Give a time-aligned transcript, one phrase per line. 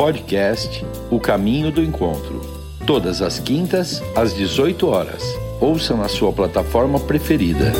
[0.00, 2.40] Podcast O Caminho do Encontro.
[2.86, 5.22] Todas as quintas, às 18 horas.
[5.60, 7.70] Ouça na sua plataforma preferida.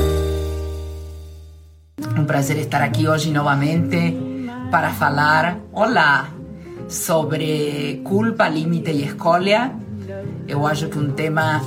[2.19, 4.15] Um prazer estar aqui hoje novamente
[4.71, 6.29] para falar, olá,
[6.87, 9.73] sobre culpa, limite e escolha.
[10.47, 11.63] Eu acho que um tema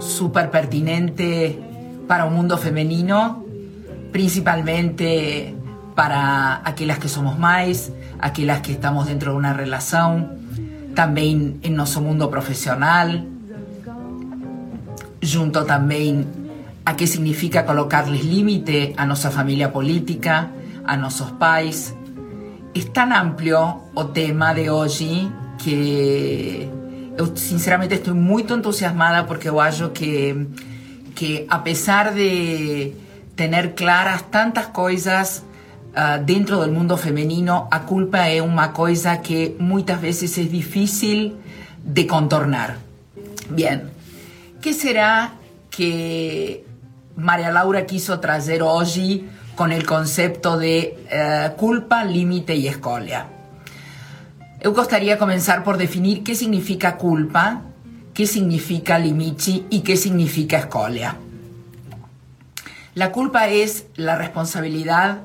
[0.00, 1.58] super pertinente
[2.08, 3.44] para o mundo feminino,
[4.10, 5.54] principalmente
[5.96, 7.90] para aquelas que somos mais,
[8.20, 10.36] aquelas que estamos dentro de uma relação,
[10.94, 13.08] também em nosso mundo profissional,
[15.22, 16.26] junto também
[16.84, 20.50] a que significa colocarles límite a nossa família política,
[20.84, 21.96] a nossos pais.
[22.74, 26.68] É tão amplo o tema de hoje que
[27.16, 30.46] eu sinceramente estou muito entusiasmada porque eu acho que,
[31.14, 32.92] que apesar de
[33.34, 35.45] ter claras tantas coisas
[35.96, 41.36] uh, dentro del mundo femenino, a culpa es una cosa que muchas veces es difícil
[41.82, 42.76] de contornar.
[43.50, 43.90] Bien,
[44.60, 45.32] ¿qué será
[45.70, 46.64] que
[47.16, 53.26] María Laura quiso traer hoy con el concepto de uh, culpa, límite y escolia?
[54.58, 57.62] Eu gustaría comenzar por definir qué significa culpa,
[58.14, 61.16] qué significa limite y qué significa escolia.
[62.94, 65.20] La culpa es la responsabilidad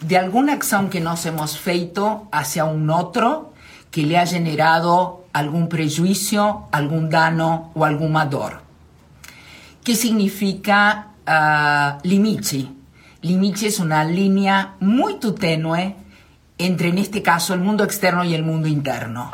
[0.00, 3.52] de alguna acción que nos hemos feito hacia un otro
[3.90, 8.60] que le ha generado algún prejuicio, algún daño o alguna dor.
[9.82, 12.68] ¿Qué significa uh, limite?
[13.22, 15.96] Limite es una línea muy tenue
[16.58, 19.30] entre, en este caso, el mundo externo y el mundo interno.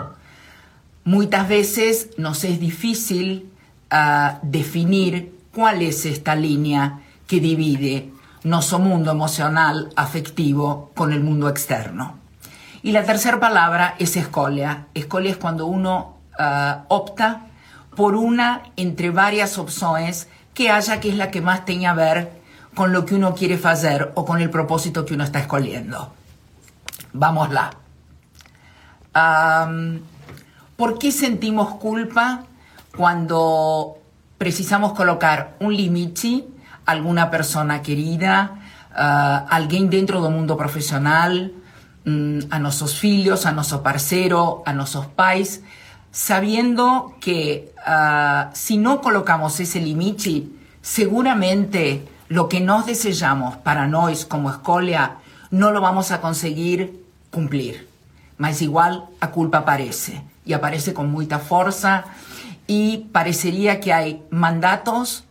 [1.04, 3.50] Muchas veces nos es difícil
[3.92, 8.10] uh, definir cuál es esta línea que divide
[8.44, 12.18] nuestro mundo emocional, afectivo, con el mundo externo.
[12.82, 14.86] Y la tercera palabra es escolia.
[14.94, 17.46] Escolia es cuando uno uh, opta
[17.96, 22.42] por una entre varias opciones que haya que es la que más tenga a ver
[22.74, 26.12] con lo que uno quiere hacer o con el propósito que uno está escogiendo.
[27.12, 27.70] Vámosla.
[29.14, 30.00] Um,
[30.76, 32.44] ¿Por qué sentimos culpa
[32.96, 33.98] cuando
[34.36, 36.44] precisamos colocar un límite
[36.86, 38.52] alguna persona querida,
[38.92, 41.32] uh, alguém dentro do mundo profissional,
[42.06, 45.62] um, a nossos filhos, a nosso parceiro, a nossos pais,
[46.10, 50.46] sabiendo que uh, si no colocamos ese limite,
[50.80, 55.16] seguramente lo que nos desejamos para nós como escolia
[55.50, 57.88] no lo vamos a conseguir cumplir.
[58.38, 62.04] Mas igual a culpa aparece y aparece con mucha fuerza
[62.66, 65.24] y parecería que hay mandatos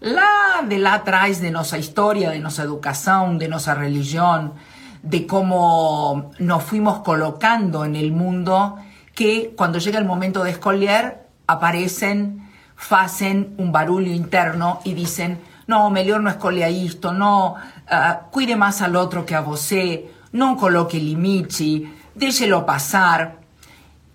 [0.00, 4.54] lá de lá atrás de nossa história, de nossa educação, de nossa religião,
[5.02, 8.76] de como nos fuimos colocando en el mundo,
[9.14, 12.48] que cuando llega el momento de escolher, aparecen,
[12.90, 18.80] hacen un barulho interno y dicen, no, mejor no escolha isto, no, uh, cuide más
[18.82, 23.38] al otro que a você, no coloque limite, déjelo pasar.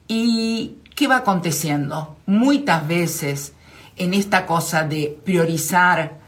[0.08, 2.18] ¿Y qué va aconteciendo?
[2.26, 3.53] Muchas veces
[3.98, 6.20] en esta cosa de priorizar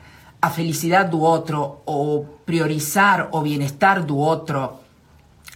[0.41, 4.81] a felicidad do otro o priorizar o bienestar do otro,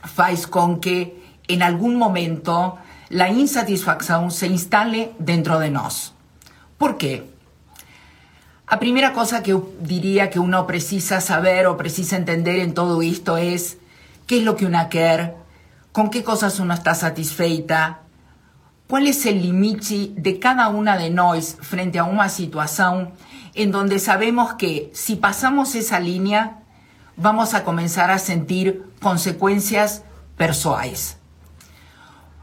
[0.04, 2.78] faz con que en algún momento
[3.10, 6.14] la insatisfacción se instale dentro de nos.
[6.78, 7.30] Por qué?
[8.66, 13.38] A primera cosa que diría que uno precisa saber o precisa entender en todo esto
[13.38, 13.78] es
[14.28, 15.34] qué es lo que uno quiere,
[15.92, 18.02] con qué cosas uno está satisfeita,
[18.90, 23.12] cuál es el límite de cada una de nosotros frente a una situación
[23.54, 26.64] en donde sabemos que si pasamos esa línea
[27.16, 30.04] vamos a comenzar a sentir consecuencias
[30.38, 31.18] personales.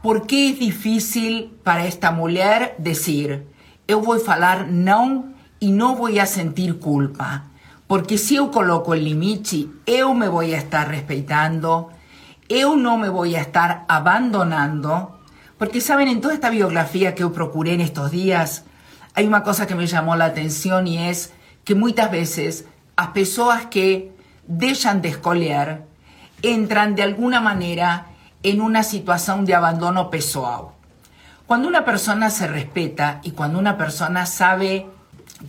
[0.01, 3.45] ¿Por qué es difícil para esta mujer decir,
[3.85, 5.25] yo voy a hablar no
[5.59, 7.47] y no voy a sentir culpa?
[7.87, 11.89] Porque si yo coloco el límite, yo me voy a estar respetando,
[12.47, 15.16] yo no me voy a estar abandonando,
[15.57, 18.63] porque, saben, en toda esta biografía que yo procuré en estos días,
[19.13, 21.33] hay una cosa que me llamó la atención y es
[21.63, 22.65] que muchas veces
[22.95, 24.11] las personas que
[24.47, 25.85] dejan de escolear
[26.41, 28.07] entran de alguna manera
[28.43, 30.67] en una situación de abandono pessoal.
[31.47, 34.85] Cuando una persona se respeta y cuando una persona sabe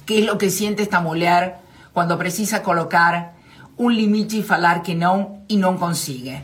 [0.07, 1.57] qué es lo que siente esta mujer
[1.93, 3.35] cuando precisa colocar
[3.77, 6.43] un límite y falar que no y no consigue.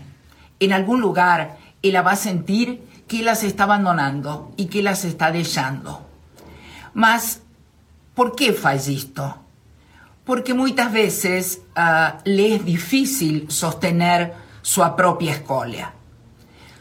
[0.61, 5.31] En algún lugar ella va a sentir que las está abandonando y que las está
[5.31, 6.07] dejando.
[6.95, 7.43] Mas,
[8.15, 8.89] ¿por qué faz?
[10.25, 15.93] Porque muchas veces uh, le es difícil sostener su propia escolia.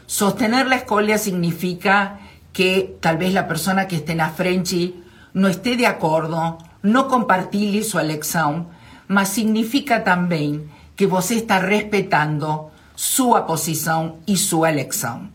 [0.05, 2.19] Sostener la escolia significa
[2.53, 4.93] que tal vez la persona que esté la frente
[5.33, 8.67] no esté de acuerdo, no compartir su elección,
[9.07, 15.31] mas significa también que você está respetando su posición y su elección.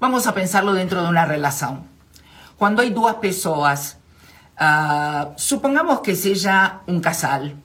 [0.00, 1.84] Vamos a pensarlo dentro de una relación.
[2.56, 3.98] Cuando hay dos personas,
[4.60, 7.56] uh, supongamos que sea un casal,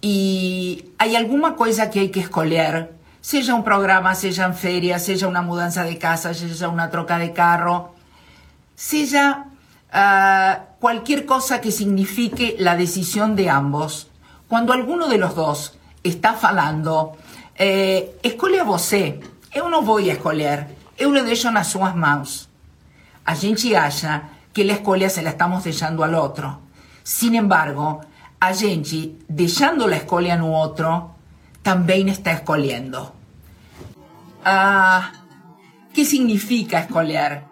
[0.00, 5.28] y hay alguna cosa que hay que escoger, sea un programa, sea en feria, sea
[5.28, 7.94] una mudanza de casa, sea una troca de carro,
[8.74, 9.46] sea
[9.92, 14.08] uh, cualquier cosa que signifique la decisión de ambos,
[14.46, 17.16] cuando alguno de los dos está falando,
[17.58, 19.20] eh, escolhe você.
[19.54, 20.66] Eu não vou escolher,
[20.98, 22.48] eu le deixo nas suas mãos.
[23.24, 26.60] A gente acha que la escolha se la estamos deixando al otro.
[27.04, 28.00] Sin embargo,
[28.40, 31.14] a gente, deixando la escolha no otro,
[31.62, 33.14] también está escolhendo.
[34.44, 35.12] Ah,
[35.94, 37.44] ¿Qué significa escolher?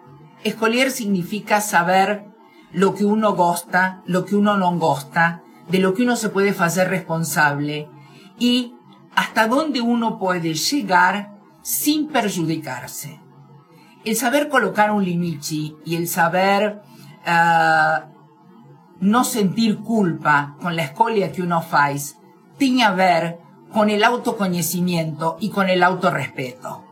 [0.43, 2.25] Escolher significa saber
[2.71, 6.55] lo que uno gosta, lo que uno no gosta, de lo que uno se puede
[6.57, 7.89] hacer responsable
[8.39, 8.73] y
[9.15, 13.19] hasta dónde uno puede llegar sin perjudicarse.
[14.07, 16.81] El saber colocar un limite y el saber
[17.27, 18.07] uh,
[19.01, 22.15] no sentir culpa con la escolia que uno hace
[22.57, 23.39] tiene a ver
[23.73, 26.85] con el autoconocimiento y con el autorrespeto.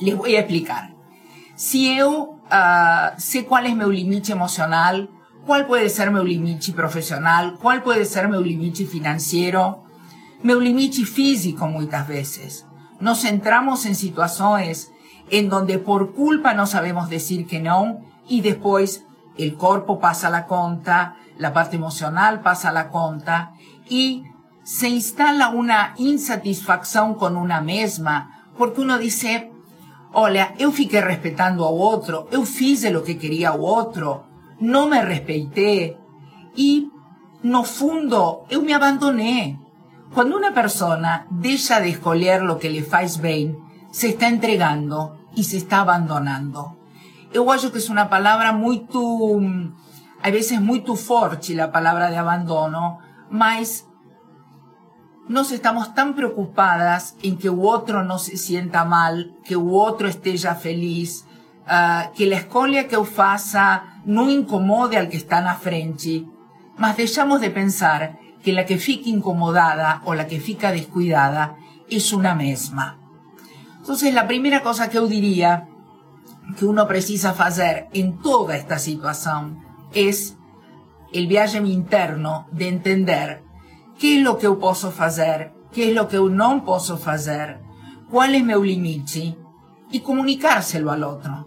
[0.00, 0.96] Les voy a explicar.
[1.54, 5.08] Si yo uh, sé cuál es mi limite emocional,
[5.46, 9.84] cuál puede ser mi limite profesional, cuál puede ser mi limite financiero,
[10.42, 12.66] meu limite físico muchas veces.
[12.98, 14.90] Nos centramos en situaciones
[15.30, 19.04] en donde por culpa no sabemos decir que no y después
[19.36, 23.52] el cuerpo pasa la conta, la parte emocional pasa la conta
[23.88, 24.24] y
[24.62, 29.52] se instala una insatisfacción con una misma porque uno dice,
[30.12, 34.24] olha, eu fiquei respetando a otro, eu fiz lo que quería a otro,
[34.60, 35.96] no me respeté
[36.56, 36.90] y
[37.42, 39.58] no fundo eu me abandoné.
[40.12, 43.58] Cuando una persona deja de escoger lo que le faz bien,
[43.90, 46.76] se está entregando y se está abandonando.
[47.32, 49.40] Yo que es una palabra muy tu,
[50.22, 52.98] a veces muy tu forte la palabra de abandono,
[53.30, 53.84] mas
[55.28, 60.08] nos estamos tan preocupadas en que u otro no se sienta mal, que u otro
[60.08, 61.26] esté ya feliz,
[61.66, 66.26] uh, que la escolia que eu faça no incomode al que está na frente,
[66.78, 71.56] mas dejamos de pensar que la que fica incomodada o la que fica descuidada
[71.90, 72.98] es una misma.
[73.88, 75.66] Entonces, la primera cosa que yo diría
[76.58, 79.64] que uno precisa hacer en toda esta situación
[79.94, 80.36] es
[81.10, 83.42] el viaje interno de entender
[83.98, 87.62] qué es lo que yo puedo hacer, qué es lo que yo no puedo hacer,
[88.10, 89.38] cuál es mi límite
[89.90, 91.46] y comunicárselo al otro.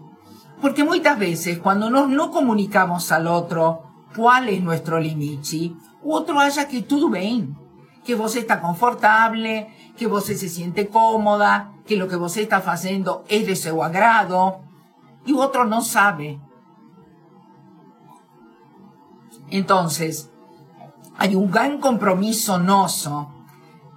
[0.60, 3.84] Porque muchas veces cuando nos no comunicamos al otro
[4.16, 7.56] cuál es nuestro límite, o otro haya que todo bien,
[8.04, 13.24] que vos está confortable, que vos se siente cómoda, que lo que vos está haciendo
[13.28, 14.60] es de su agrado,
[15.24, 16.40] y otro no sabe.
[19.50, 20.30] Entonces,
[21.16, 23.30] hay un gran compromiso noso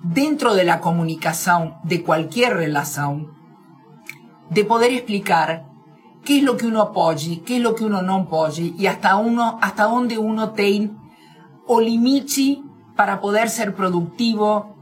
[0.04, 3.34] dentro de la comunicación de cualquier relación
[4.50, 5.66] de poder explicar
[6.24, 9.16] qué es lo que uno puede, qué es lo que uno no puede y hasta
[9.16, 10.92] uno, hasta dónde uno tiene
[11.66, 12.62] o limite
[12.96, 14.76] para poder ser productivo,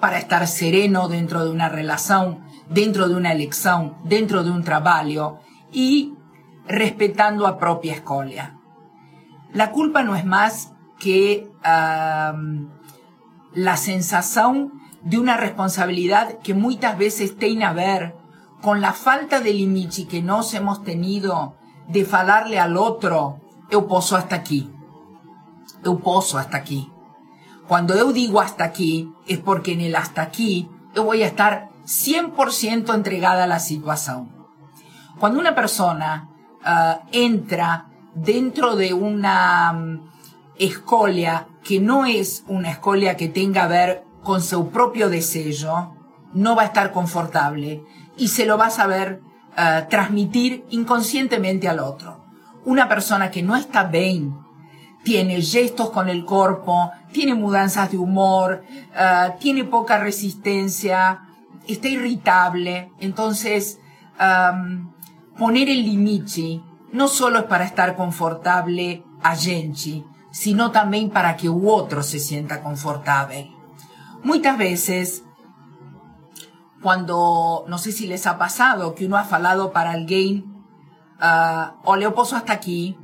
[0.00, 5.40] para estar sereno dentro de una relación, dentro de una elección, dentro de un trabajo
[5.72, 6.14] y
[6.66, 8.58] respetando a propia escolia.
[9.52, 12.34] La culpa no es más que la
[13.76, 14.72] sensación
[15.02, 18.14] de una responsabilidad que muchas veces tiene a ver
[18.60, 21.54] con la falta de limite que nos hemos tenido
[21.86, 24.70] de falarle al otro, eu posso hasta aquí
[25.84, 26.90] eu posso hasta aquí.
[27.68, 31.68] Cuando eu digo hasta aquí, es porque en el hasta aquí yo voy a estar
[31.84, 34.30] 100% entregada a la situación.
[35.18, 36.30] Cuando una persona
[36.64, 40.10] uh, entra dentro de una um,
[40.58, 45.94] escolia que no es una escolia que tenga a ver con su propio deseo,
[46.32, 47.84] no va a estar confortable
[48.16, 49.20] y se lo va a saber
[49.52, 52.24] uh, transmitir inconscientemente al otro.
[52.64, 54.38] Una persona que no está bien
[55.04, 61.20] tiene gestos con el cuerpo, tiene mudanzas de humor, uh, tiene poca resistencia,
[61.66, 62.92] está irritable.
[63.00, 63.78] Entonces,
[64.20, 64.92] um,
[65.38, 66.60] poner el límite
[66.92, 72.18] no solo es para estar confortable a gente, sino también para que u otro se
[72.18, 73.50] sienta confortable.
[74.22, 75.22] Muchas veces,
[76.80, 80.44] Quando, não sei se les ha passado, que uno ha falado para alguém,
[81.20, 82.96] uh, olha, eu posso hasta aqui.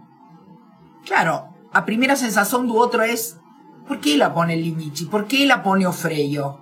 [1.05, 1.43] Claro,
[1.73, 3.13] a primeira sensação do outro é,
[3.87, 5.07] por que ela pone limite?
[5.07, 6.59] Por que ela pone o freio?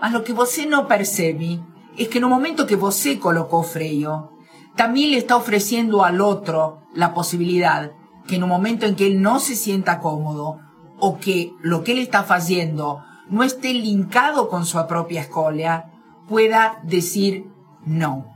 [0.00, 1.60] Mas lo que você não percebe
[1.96, 4.32] es que no momento que você colocó freio,
[4.74, 7.92] también le está ofreciendo al otro la posibilidad
[8.26, 10.60] que en un momento en que él no se sienta cómodo
[10.98, 15.90] o que lo que él está haciendo no esté linkado con su propia escolia,
[16.28, 17.46] pueda decir
[17.84, 18.26] no.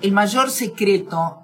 [0.00, 1.38] El mayor secreto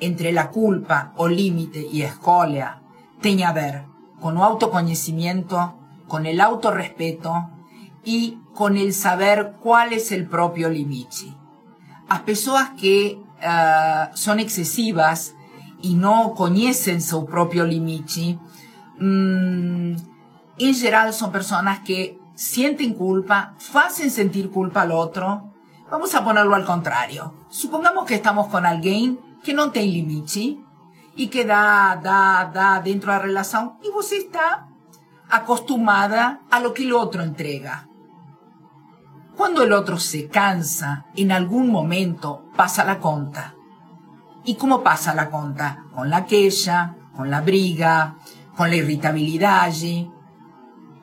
[0.00, 2.82] entre la culpa o límite y escolia
[3.20, 5.74] tiene a ver con el autoconocimiento,
[6.08, 7.50] con el autorrespeto
[8.04, 11.34] y con el saber cuál es el propio limite.
[12.08, 15.34] Las personas que uh, son excesivas
[15.82, 18.38] y no conocen su propio limite,
[19.00, 19.96] um,
[20.56, 25.52] en general son personas que sienten culpa, hacen sentir culpa al otro.
[25.90, 27.34] Vamos a ponerlo al contrario.
[27.48, 30.58] Supongamos que estamos con alguien que no tiene limite
[31.16, 34.68] y que da, da, da dentro de la relación y vos está
[35.30, 37.88] acostumbrada a lo que el otro entrega.
[39.36, 43.54] Cuando el otro se cansa, en algún momento pasa la conta.
[44.44, 45.86] ¿Y cómo pasa la conta?
[45.92, 48.16] Con la queja, con la briga,
[48.56, 49.72] con la irritabilidad.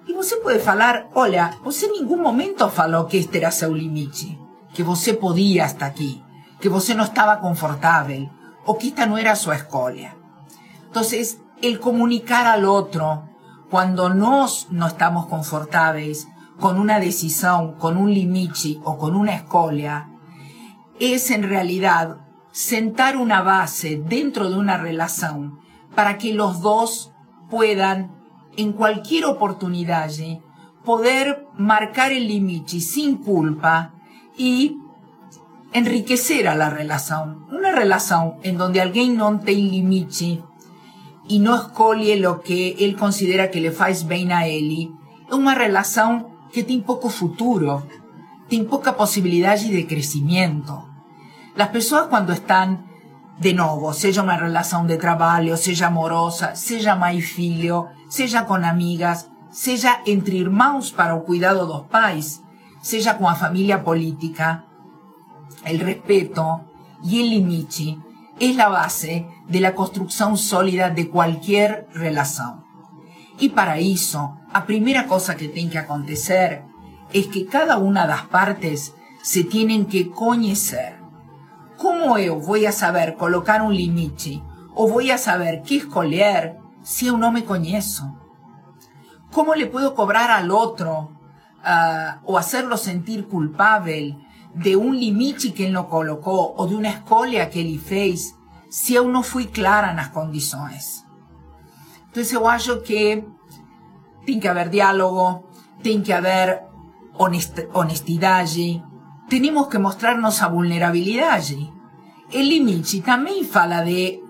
[0.07, 4.39] Y você puede falar, olha, você en ningún momento falou que este era seu limite,
[4.73, 6.23] que você podía hasta aquí,
[6.59, 8.29] que você no estaba confortable,
[8.65, 10.15] o esta no era su escolia.
[10.85, 13.29] Entonces, el comunicar al otro
[13.69, 16.27] cuando nos no estamos confortables
[16.59, 20.09] con una decisión, con un limite o con una escolia,
[20.99, 22.17] es en realidad
[22.51, 25.59] sentar una base dentro de una relación
[25.95, 27.13] para que los dos
[27.49, 28.11] puedan,
[28.57, 30.09] en cualquier oportunidad,
[30.83, 33.93] poder marcar el límite sin culpa
[34.37, 34.77] y
[35.73, 37.45] enriquecer a la relación.
[37.51, 40.43] Una relación en donde alguien no tiene límite
[41.27, 44.91] y no escolie lo que él considera que le faz bien a él,
[45.27, 47.87] es una relación que tiene poco futuro,
[48.49, 50.89] tiene poca posibilidad de crecimiento.
[51.55, 52.91] Las personas cuando están
[53.39, 59.29] de nuevo, sea una relación de trabajo, sea amorosa, sea mai filho, sea con amigas,
[59.51, 62.41] sea entre hermanos para el cuidado dos pais,
[62.81, 64.65] sea con la familia política,
[65.65, 66.61] el respeto
[67.03, 67.97] y el limite
[68.39, 72.65] es la base de la construcción sólida de cualquier relación.
[73.39, 76.63] Y para eso, la primera cosa que tiene que acontecer
[77.13, 80.97] es que cada una de las partes se tienen que conocer.
[81.77, 84.41] ¿Cómo yo voy a saber colocar un límite
[84.73, 88.17] o voy a saber qué escoger si yo no me conozco?
[89.31, 91.11] ¿Cómo le puedo cobrar al otro
[91.63, 94.17] uh, o hacerlo sentir culpable
[94.53, 98.35] de un límite que él no colocó o de una escolia que él fez
[98.69, 101.05] si yo no fui clara en las condiciones?
[102.07, 103.25] Entonces yo acho que
[104.25, 105.49] tiene que haber diálogo,
[105.81, 106.63] tiene que haber
[107.73, 108.83] honestidad allí,
[109.29, 111.71] tenemos que mostrarnos a vulnerabilidad allí.
[112.31, 114.21] El límite también fala de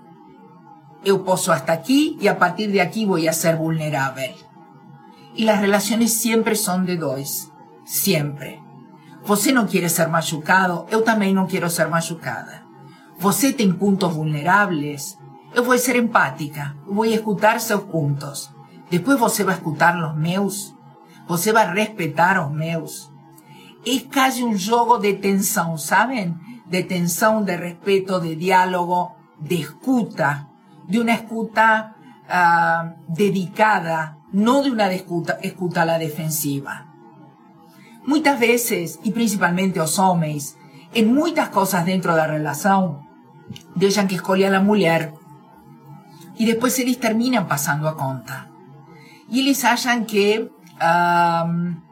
[1.04, 4.34] yo poso hasta aquí y a partir de aquí voy a ser vulnerable.
[5.34, 7.50] Y las relaciones siempre son de dos,
[7.84, 8.61] siempre.
[9.24, 12.64] Você no quiere ser machucado, yo también no quiero ser machucada.
[13.18, 15.16] Você tem puntos vulnerables,
[15.54, 18.50] yo voy a ser empática, voy a escutar sus puntos.
[18.90, 20.74] Después você va a escutar los meus,
[21.28, 23.12] você va a respetar los meus.
[23.84, 26.40] Es casi un juego de tensión, ¿saben?
[26.66, 30.48] De tensión, de respeto, de diálogo, de escuta,
[30.88, 31.96] de una escuta
[32.28, 36.91] uh, dedicada, no de una escuta, escuta a la defensiva.
[38.04, 40.56] Muchas veces, y principalmente los hombres,
[40.94, 43.08] en muchas cosas dentro de la relación,
[43.74, 45.14] dejan que escolha a la mujer
[46.36, 48.50] y después ellos terminan pasando a conta.
[49.28, 51.82] Y ellos hallan que um,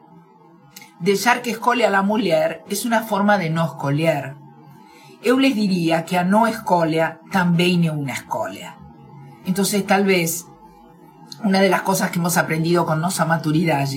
[1.03, 4.35] que escolhe a la mujer es una forma de no escolher.
[5.23, 8.77] Yo les diría que a no escolia también es una escolia.
[9.45, 10.47] Entonces tal vez
[11.43, 13.87] una de las cosas que hemos aprendido con nuestra maturidad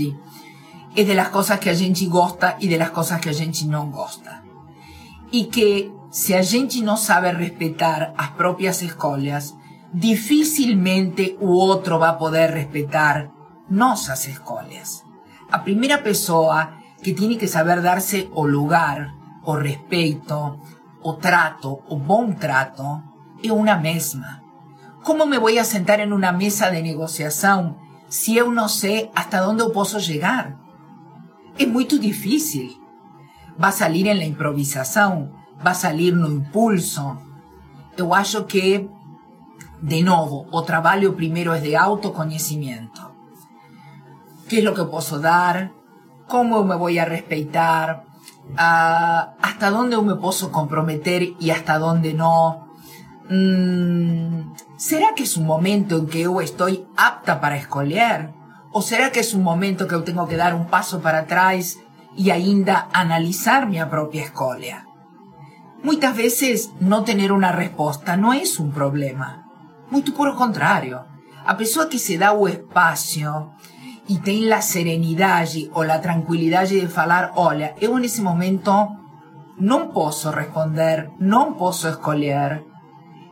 [0.94, 3.64] es de las cosas que a gente gosta y de las cosas que a gente
[3.66, 4.42] no gosta.
[5.30, 9.54] Y que si a gente no sabe respetar las propias escolias,
[9.92, 13.32] difícilmente u otro va a poder respetar
[13.68, 15.04] nuestras escolias.
[15.50, 20.58] A primera persona que tiene que saber darse o lugar, o respeto,
[21.02, 23.02] o trato, o buen trato,
[23.42, 24.42] es una misma.
[25.02, 27.76] ¿Cómo me voy a sentar en una mesa de negociación
[28.08, 30.63] si yo no sé hasta dónde puedo llegar?
[31.58, 32.80] Es muy difícil.
[33.62, 35.32] va a salir en la improvisación,
[35.64, 37.22] va a salir no impulso.
[37.96, 38.88] Yo acho que,
[39.80, 43.12] de nuevo, o trabajo primero es de autoconocimiento.
[44.48, 45.70] ¿Qué es lo que puedo dar?
[46.26, 48.04] ¿Cómo me voy a respetar?
[48.56, 52.68] Ah, ¿Hasta dónde me puedo comprometer y hasta dónde no?
[53.30, 58.34] Mm, ¿Será que es un momento en que yo estoy apta para escolher?
[58.76, 61.78] ¿O será que es un momento que yo tengo que dar un paso para atrás
[62.16, 64.88] y ainda analizar mi propia escolia?
[65.84, 69.46] Muchas veces no tener una respuesta no es un problema.
[69.90, 71.04] Muy por el contrario.
[71.46, 73.52] A pesar que se da o espacio
[74.08, 78.88] y ten la serenidad o la tranquilidad de falar, olha, en ese momento
[79.56, 82.64] no puedo responder, no puedo escolher.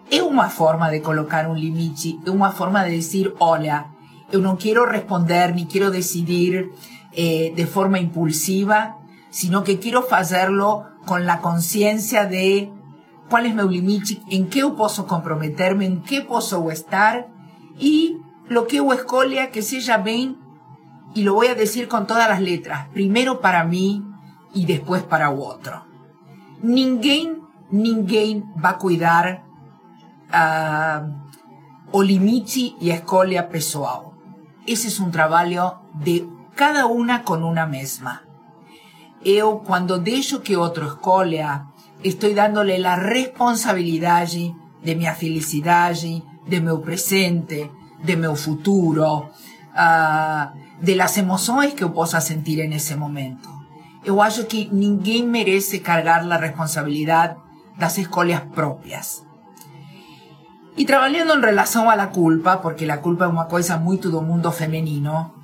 [0.08, 3.92] Es una forma de colocar un limite, es una forma de decir, hola,
[4.32, 6.72] yo no quiero responder ni quiero decidir
[7.12, 8.98] eh, de forma impulsiva,
[9.30, 12.72] sino que quiero hacerlo con la conciencia de
[13.28, 17.28] cuál es mi limite, en qué puedo comprometerme, en qué puedo estar
[17.78, 20.38] y lo que escolia que sea bien
[21.14, 24.02] y lo voy a decir con todas las letras, primero para mí
[24.54, 25.84] y después para otro.
[26.62, 29.44] Ninguém, ninguém va a cuidar
[30.30, 31.02] uh,
[31.90, 34.11] o limite y escolia pessoal.
[34.66, 38.22] Ese es un trabajo de cada una con una misma.
[39.24, 41.66] Yo, cuando dejo que otro escolha,
[42.02, 45.94] estoy dándole la responsabilidad de mi felicidad,
[46.46, 47.70] de mi presente,
[48.02, 49.30] de mi futuro,
[49.74, 53.48] uh, de las emociones que pueda sentir en ese momento.
[54.04, 57.36] Yo acho que ninguém merece cargar la responsabilidad
[57.78, 59.22] las escolhas propias.
[60.76, 64.22] Y trabajando en relación a la culpa, porque la culpa es una cosa muy todo
[64.22, 65.34] mundo femenino,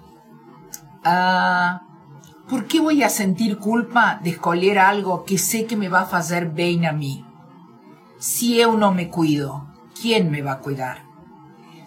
[1.04, 6.00] uh, ¿por qué voy a sentir culpa de escoger algo que sé que me va
[6.00, 7.26] a hacer bien a mí?
[8.18, 9.66] Si yo no me cuido,
[10.00, 11.02] ¿quién me va a cuidar?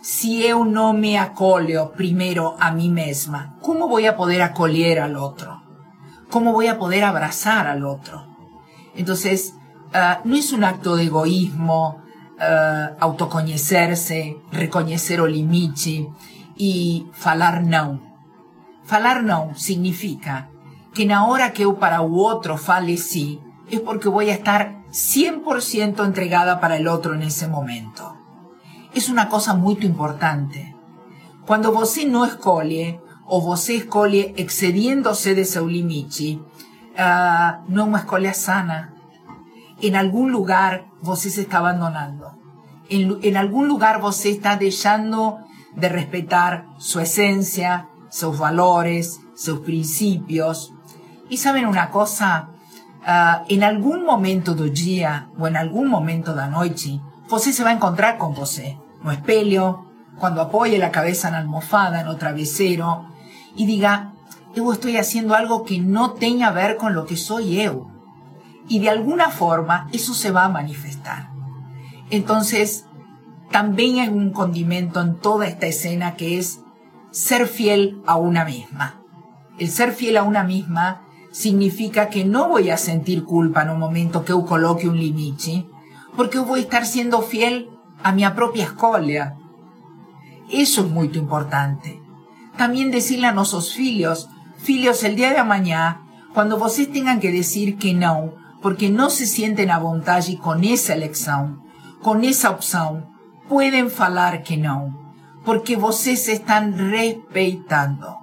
[0.02, 5.16] Si yo no me acoleo primero a mí misma, ¿cómo voy a poder acoler al
[5.16, 5.62] otro?
[6.30, 8.26] ¿Cómo voy a poder abrazar al otro?
[8.96, 9.56] Entonces,
[9.94, 12.02] uh, no es un acto de egoísmo,
[12.42, 16.10] uh, autoconhecerse, reconhecer o limite
[16.58, 18.02] e falar não.
[18.84, 20.50] Falar não significa
[20.94, 23.40] que na hora que eu para o outro fale sí,
[23.72, 28.18] é porque vou estar 100% entregada para el otro en ese momento.
[28.94, 30.76] Es una cosa muy importante.
[31.46, 36.40] Cuando você no escolhe, o você escolhe excediéndose de seu limite,
[36.98, 38.91] uh, no es una escolha sana,
[39.82, 42.38] en algún lugar vos se está abandonando.
[42.90, 45.40] En, algún lugar vos está dejando
[45.76, 50.74] de respetar su esencia, sus valores, sus principios.
[51.30, 52.50] Y saben una cosa,
[53.08, 57.64] uh, en algún momento del día o en algún momento de la noche, vos se
[57.64, 58.62] va a encontrar con vos,
[59.02, 59.86] no espelho,
[60.20, 63.06] cuando apoye la cabeza en la almohada, en el travesero,
[63.56, 64.12] y diga,
[64.54, 67.91] yo estoy haciendo algo que no tenga a ver con lo que soy yo
[68.72, 71.30] y de alguna forma eso se va a manifestar.
[72.10, 72.86] Entonces,
[73.52, 76.62] también hay un condimento en toda esta escena que es
[77.12, 79.02] ser fiel a una misma.
[79.60, 81.02] El ser fiel a una misma
[81.34, 85.66] significa que no voy a sentir culpa en un momento que yo coloque un limite,
[86.16, 87.70] porque voy a estar siendo fiel
[88.04, 89.36] a mi propia escolia.
[90.50, 92.02] Eso es muy importante.
[92.56, 94.30] También decirle a nuestros filios,
[94.60, 99.26] filios, el día de mañana, cuando vosotros tengan que decir que no, porque no se
[99.26, 101.64] sienten a vontade con esa elección,
[102.02, 103.10] con esa opción,
[103.50, 108.20] pueden falar que no, porque vocês están respetando.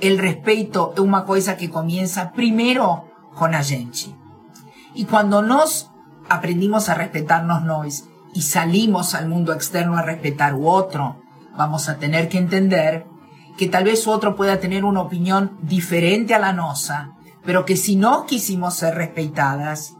[0.00, 4.14] El respeto es una cosa que comienza primero con la gente.
[4.94, 5.90] Y cuando nos
[6.28, 11.20] aprendimos a respetarnos nos y salimos al mundo externo a respetar u otro,
[11.56, 13.06] vamos a tener que entender
[13.56, 17.13] que tal vez otro pueda tener una opinión diferente a la nuestra,
[17.44, 19.96] pero que si no quisimos ser respetadas,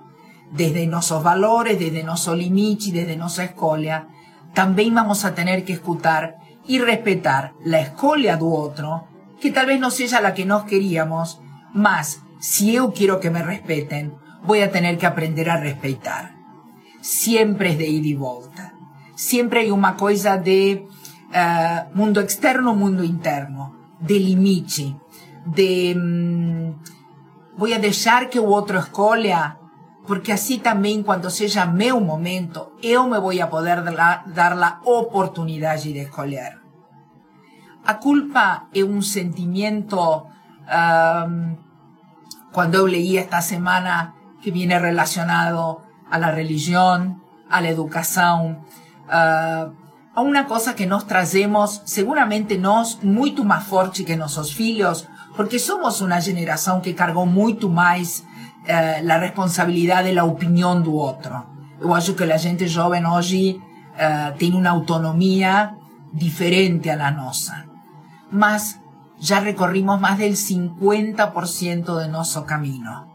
[0.51, 4.09] desde nuestros valores, desde nuestro limite, desde nuestra escolia,
[4.55, 9.09] también vamos a tener que escuchar y respetar la escolia de otro,
[9.41, 11.41] que tal vez no sea la que nos queríamos,
[11.73, 16.37] más si yo quiero que me respeten, voy a tener que aprender a respetar.
[17.01, 18.75] Siempre es de ida y vuelta.
[19.15, 20.87] Siempre hay una cosa de
[21.33, 24.95] eh, mundo externo, mundo interno, de limite,
[25.47, 25.95] de...
[25.97, 26.94] Mm,
[27.57, 29.59] voy a dejar que otro escolha,
[30.07, 35.83] porque así también cuando sea meu momento, yo me voy a poder dar la, oportunidad
[35.83, 36.61] de escolher.
[37.87, 40.27] A culpa es un sentimiento
[40.69, 41.57] um,
[42.55, 48.61] Cuando eu leí esta semana que viene relacionado a la religión, a la educación,
[49.09, 49.75] uh,
[50.15, 55.59] a una cosa que nos trazemos, seguramente nos, muito más fuerte que nuestros filhos, porque
[55.59, 58.25] somos una generación que cargó muito más
[58.65, 61.47] uh, la responsabilidad de la opinión do otro.
[61.81, 63.61] Eu acho que a gente jovem hoje
[63.95, 65.75] uh, tem uma autonomia
[66.13, 67.67] diferente a la nossa.
[68.31, 68.81] Mas
[69.19, 73.09] ya recorrimos más del 50% de nuestro camino.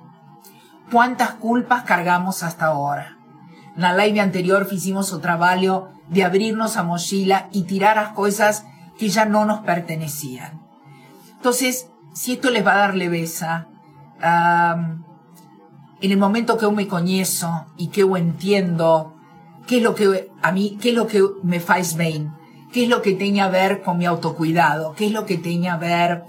[0.92, 3.18] ¿Cuántas culpas cargamos hasta ahora?
[3.76, 8.66] En la live anterior hicimos otro trabajo de abrirnos a mochila y tirar las cosas
[8.98, 10.62] que ya no nos pertenecían.
[11.38, 13.68] Entonces, si esto les va a dar leveza,
[14.22, 19.16] en el momento que yo me conozco y que yo entiendo
[19.68, 22.34] qué es lo que a mí, qué es lo que me faz bien,
[22.72, 25.70] qué es lo que tiene a ver con mi autocuidado, qué es lo que tiene
[25.70, 26.24] a ver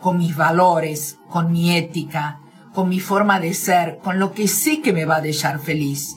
[0.00, 2.40] con mis valores, con mi ética,
[2.74, 6.16] con mi forma de ser, con lo que sé que me va a dejar feliz.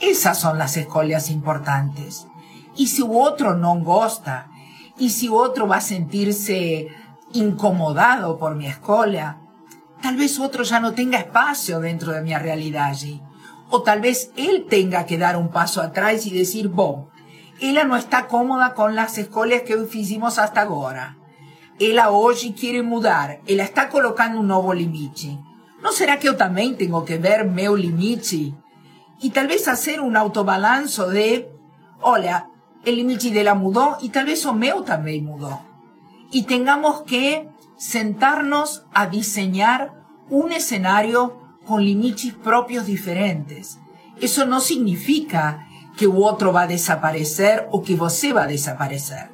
[0.00, 2.26] Esas son las escolias importantes.
[2.76, 4.48] Y si otro no gusta,
[4.96, 6.88] y si otro va a sentirse
[7.32, 9.38] incomodado por mi escolia,
[10.02, 13.22] tal vez otro ya no tenga espacio dentro de mi realidad allí.
[13.70, 17.08] O tal vez él tenga que dar un paso atrás y decir, bon,
[17.60, 21.18] ella no está cómoda con las escuelas que hicimos hasta ahora.
[21.78, 25.38] Ella hoy quiere mudar, ella está colocando un nuevo limite.
[25.82, 28.54] ¿No será que yo también tengo que ver meu limite?
[29.20, 31.52] Y tal vez hacer un autobalanzo de,
[32.00, 32.50] hola,
[32.84, 35.67] el limite de la mudó y tal vez o meu también mudó.
[36.30, 39.92] Y tengamos que sentarnos a diseñar
[40.28, 43.78] un escenario con límites propios diferentes.
[44.20, 49.30] Eso no significa que otro va a desaparecer o que você va a desaparecer.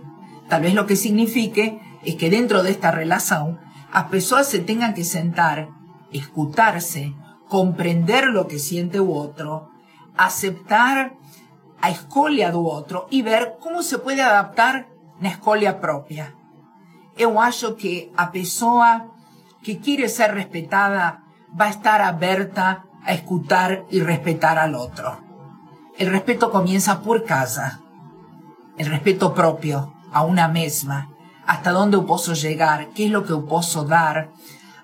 [0.49, 3.61] Tal vez lo que signifique es que dentro de esta relación
[3.93, 5.69] las personas se tengan que sentar,
[6.11, 7.15] escucharse,
[7.49, 9.71] comprender lo que siente u otro,
[10.17, 11.15] aceptar
[11.81, 14.89] a escolia do otro y ver cómo se puede adaptar
[15.21, 16.35] la escolia propia.
[17.17, 19.07] Eu acho que a pessoa
[19.63, 21.23] que quiere ser respetada
[21.59, 25.21] va a estar abierta a escuchar y respetar al otro.
[25.97, 27.81] El respeto comienza por casa.
[28.77, 31.11] El respeto propio a una misma.
[31.47, 34.31] Hasta dónde puedo llegar, qué es lo que puedo dar,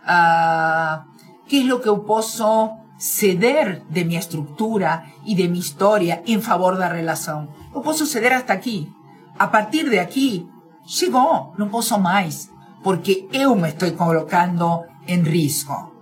[0.05, 1.03] uh,
[1.49, 6.75] qué es lo que puedo ceder de mi estructura y de mi historia en favor
[6.75, 7.51] de la relación.
[7.75, 8.95] Yo puedo ceder hasta aquí.
[9.39, 10.49] A partir de aquí,
[10.99, 12.51] llegó, no puedo más,
[12.83, 15.93] porque yo me estoy colocando en riesgo.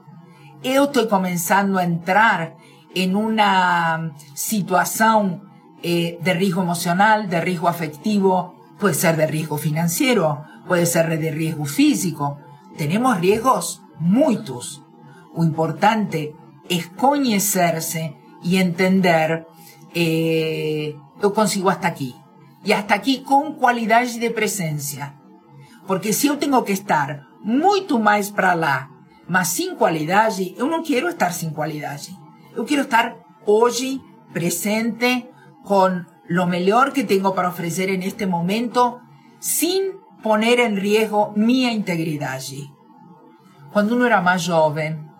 [0.63, 2.57] Yo estoy comenzando a entrar
[2.95, 5.49] en una situación
[5.83, 11.31] eh, de riesgo emocional, de riesgo afectivo, puede ser de riesgo financiero, puede ser de
[11.31, 12.39] riesgo físico.
[12.77, 14.83] Tenemos riesgos muchos.
[15.37, 16.35] Lo importante
[16.69, 19.47] es conocerse y entender,
[19.95, 22.17] eh, yo consigo hasta aquí.
[22.65, 25.15] Y hasta aquí con cualidades de presencia.
[25.87, 28.91] Porque si yo tengo que estar mucho más para lá,
[29.27, 32.17] mas sin cualidade, yo no quiero estar sin cualidade.
[32.57, 35.31] Yo quiero estar hoy presente
[35.65, 39.01] con lo mejor que tengo para ofrecer en este momento
[39.39, 39.93] sin
[40.23, 42.41] poner en riesgo mi integridad.
[43.73, 45.11] Cuando uno era más joven,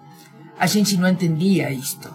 [0.59, 2.15] a gente no entendía esto.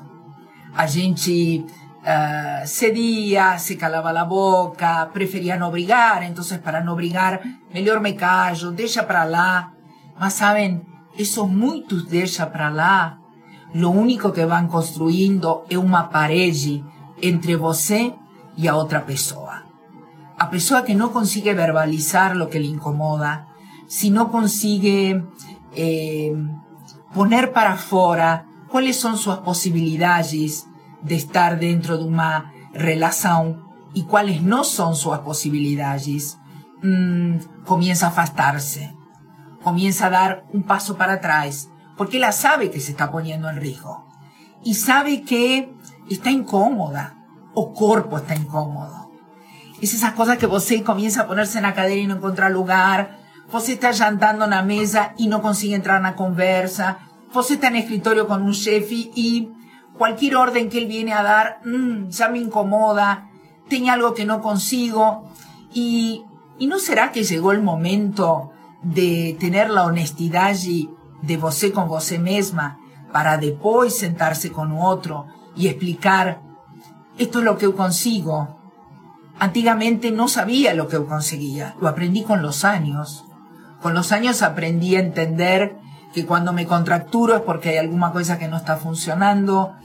[0.75, 1.65] A gente
[2.05, 7.41] uh, cedía, se calaba la boca, prefería no brigar, entonces para no brigar,
[7.73, 9.73] mejor me callo, deja para lá.
[10.19, 10.85] Mas saben,
[11.17, 13.19] esos muitos deja para lá
[13.73, 16.55] lo único que van construyendo es una pared
[17.21, 18.15] entre você
[18.55, 19.65] y a otra persona.
[20.37, 23.47] A persona que no consigue verbalizar lo que le incomoda,
[23.87, 25.25] si no consigue
[25.75, 26.35] eh,
[27.13, 30.67] poner para afuera cuáles son sus posibilidades
[31.03, 33.63] de estar dentro de una relación
[33.93, 36.39] y cuáles no son sus posibilidades,
[36.81, 38.95] mmm, comienza a afastarse,
[39.63, 43.57] comienza a dar un paso para atrás, porque ella sabe que se está poniendo en
[43.57, 44.07] riesgo
[44.63, 45.73] y sabe que
[46.09, 47.15] está incómoda
[47.53, 49.11] o cuerpo está incómodo.
[49.81, 53.19] Es esas cosas que você comienza a ponerse en la cadera y no encuentra lugar,
[53.51, 56.99] você está jantando en la mesa y no consigue entrar en la conversa,
[57.33, 59.51] você está en escritorio con un jefe y
[59.97, 63.29] cualquier orden que él viene a dar, mmm, ya me incomoda,
[63.67, 65.29] tiene algo que no consigo
[65.73, 66.25] y,
[66.57, 68.51] y no será que llegó el momento
[68.81, 70.89] de tener la honestidad y
[71.21, 72.79] de você con você misma
[73.11, 76.41] para después sentarse con otro y explicar
[77.17, 78.57] esto es lo que yo consigo.
[79.39, 83.25] Antiguamente no sabía lo que yo conseguía, lo aprendí con los años.
[83.81, 85.77] Con los años aprendí a entender
[86.13, 89.75] que cuando me contracturo es porque hay alguna cosa que no está funcionando,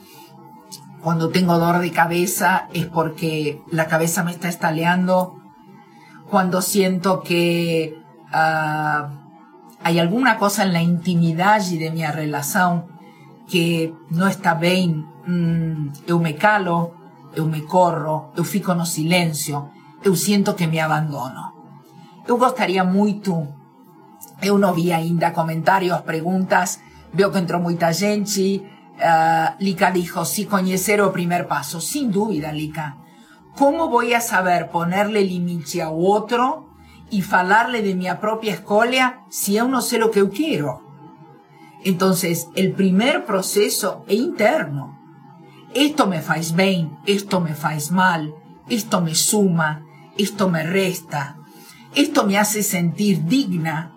[1.08, 5.40] cuando tengo dolor de cabeza es porque la cabeza me está estaleando,
[6.30, 7.98] cuando siento que
[8.30, 9.08] uh,
[9.82, 12.88] hay alguna cosa en la intimidad y de mi relación
[13.48, 16.92] que no está bien, mm, eu me calo,
[17.34, 19.70] eu me corro, eu fico no silencio,
[20.04, 21.54] eu siento que me abandono.
[22.26, 23.48] Eu gostaria muito,
[24.42, 26.80] eu não vi ainda comentários, perguntas,
[27.14, 28.62] veo que entrou muita gente,
[28.98, 32.98] uh, Lica dijo, si conocer o primer paso, sin duda, Lica.
[33.56, 36.68] ¿Cómo voy a saber ponerle límite a otro
[37.10, 40.82] y falarle de mi propia escolia si yo no sé lo que quiero?
[41.84, 44.98] Entonces, el primer proceso es interno.
[45.74, 48.34] Esto me faz bien, esto me faz mal,
[48.68, 49.84] esto me suma,
[50.16, 51.36] esto me resta,
[51.94, 53.92] esto me hace sentir digna.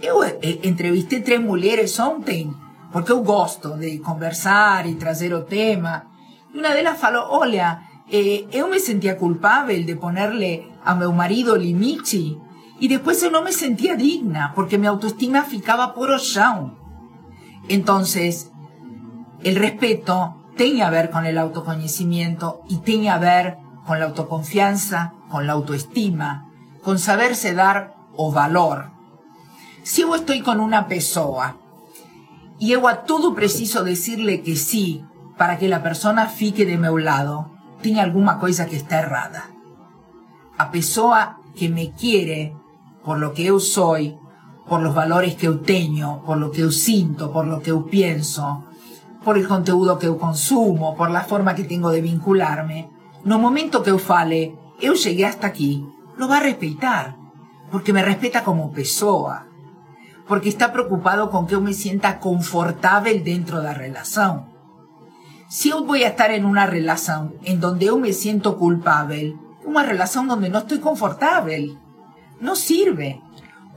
[0.00, 2.54] Yo eh, entrevisté tres mujeres ontem
[2.96, 6.06] porque eu gosto de conversar e trazer o tema.
[6.54, 11.54] E uma delas falou: Olha, eh, eu me sentia culpável de ponerle a meu marido
[11.54, 12.40] limite
[12.80, 16.74] e depois eu não me sentia digna porque minha autoestima ficava por o chão.
[17.68, 24.04] Então, o respeto tem a ver com o autoconhecimento e tem a ver com a
[24.04, 26.46] autoconfiança, com a autoestima,
[26.82, 28.90] com saber-se dar o valor.
[29.84, 31.65] Se eu estou com uma pessoa
[32.58, 35.04] y eu a todo preciso decirle que sí
[35.36, 37.50] para que la persona fique de meu lado,
[37.82, 39.50] tiene alguna cosa que está errada.
[40.56, 42.56] A pessoa que me quiere
[43.04, 44.16] por lo que yo soy,
[44.66, 47.86] por los valores que yo tengo, por lo que yo siento, por lo que yo
[47.86, 48.64] pienso,
[49.22, 52.90] por el contenido que yo consumo, por la forma que tengo de vincularme,
[53.24, 57.16] no momento que yo fale, yo llegué hasta aquí, lo va a respetar,
[57.70, 59.45] porque me respeta como pessoa,
[60.28, 64.46] porque está preocupado con que yo me sienta confortable dentro de la relación.
[65.48, 69.82] Si yo voy a estar en una relación en donde yo me siento culpable, una
[69.82, 71.76] relación donde no estoy confortable,
[72.40, 73.20] no sirve.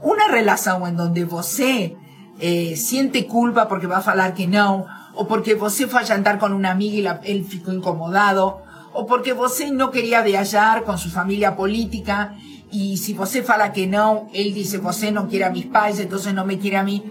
[0.02, 1.96] Una relación en donde você
[2.40, 6.52] eh, siente culpa porque va a falar que no, o porque você a jantar con
[6.52, 11.54] una amiga y la, ficó incomodado, o porque você no quería viajar con su familia
[11.54, 12.34] política
[12.72, 16.32] y si você fala que no, él dice, você no quiere a mis pais, entonces
[16.32, 17.02] no me quiere a mí.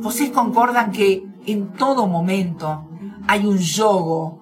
[0.00, 2.88] Vocês concordan que en todo momento
[3.26, 4.40] hay un yogo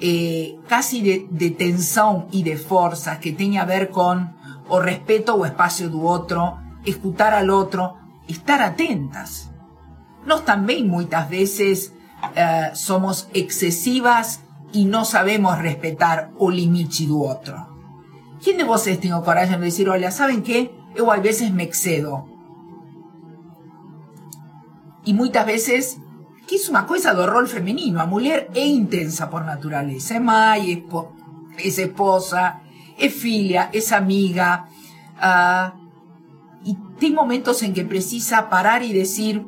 [0.00, 4.34] eh, casi de, de tensión y de fuerza que tiene a ver con
[4.68, 9.50] o respeto o espacio do otro, escuchar al otro, estar atentas.
[10.26, 11.92] Nos también muchas veces
[12.34, 14.40] eh, somos excesivas
[14.72, 17.71] y no sabemos respetar o limite do otro.
[18.42, 20.74] ¿Quién de vosotros tiene coraje de decir, hola, ¿saben qué?
[20.96, 22.26] Yo a veces me excedo.
[25.04, 25.98] Y muchas veces,
[26.48, 30.84] que es una cosa de rol femenino, a mujer es intensa por naturaleza, es madre,
[31.58, 32.62] es, esposa,
[32.98, 34.68] es filia, es amiga,
[35.16, 35.78] uh,
[36.64, 39.46] y hay momentos en que precisa parar y decir,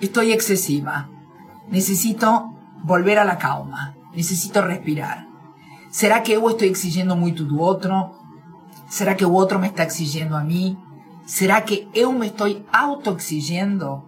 [0.00, 1.10] estoy excesiva,
[1.68, 5.33] necesito volver a la calma, necesito respirar.
[5.94, 8.18] ¿Será que yo estoy exigiendo mucho tu otro?
[8.88, 10.76] ¿Será que otro me está exigiendo a mí?
[11.24, 14.04] ¿Será que yo me estoy autoexigiendo?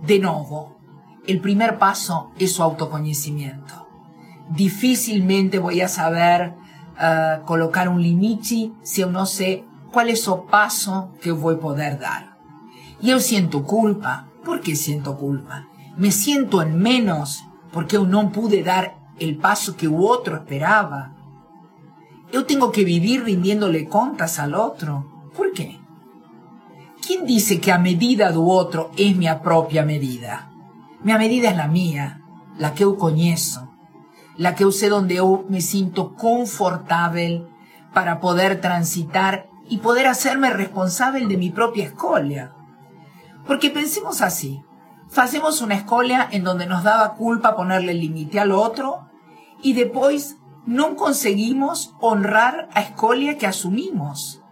[0.00, 0.76] De nuevo,
[1.26, 3.88] el primer paso es su autoconocimiento.
[4.48, 6.54] Difícilmente voy a saber
[6.94, 11.58] uh, colocar un limite si yo no sé cuál es el paso que voy a
[11.58, 12.38] poder dar.
[13.02, 14.28] Yo siento culpa.
[14.44, 15.66] ¿Por qué siento culpa?
[15.96, 21.12] Me siento en menos porque yo no pude dar el paso que otro esperaba.
[22.32, 25.30] Yo tengo que vivir rindiéndole contas al otro.
[25.36, 25.78] ¿Por qué?
[27.06, 30.50] ¿Quién dice que a medida do otro es mi propia medida?
[31.02, 32.22] Mi medida es la mía,
[32.58, 33.70] la que yo conozco,
[34.36, 37.46] la que yo sé donde yo me siento confortable
[37.92, 42.54] para poder transitar y poder hacerme responsable de mi propia escolia.
[43.46, 44.62] Porque pensemos así,
[45.16, 49.09] hacemos una escolia en donde nos daba culpa ponerle límite al otro
[49.62, 54.42] y después no conseguimos honrar a escolia que asumimos.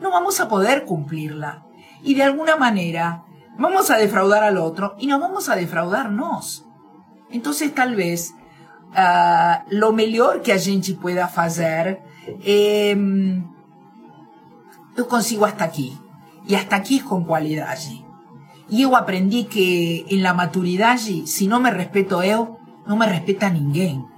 [0.00, 1.66] No vamos a poder cumplirla.
[2.02, 3.24] Y de alguna manera
[3.58, 6.66] vamos a defraudar al otro y nos vamos a defraudarnos.
[7.30, 8.34] Entonces tal vez
[8.92, 12.02] uh, lo mejor que a gente pueda hacer,
[12.42, 13.42] eh,
[14.96, 15.98] yo consigo hasta aquí.
[16.46, 17.78] Y hasta aquí es con cualidad.
[18.68, 23.50] Y yo aprendí que en la maturidad, si no me respeto yo, no me respeta
[23.50, 24.09] ninguém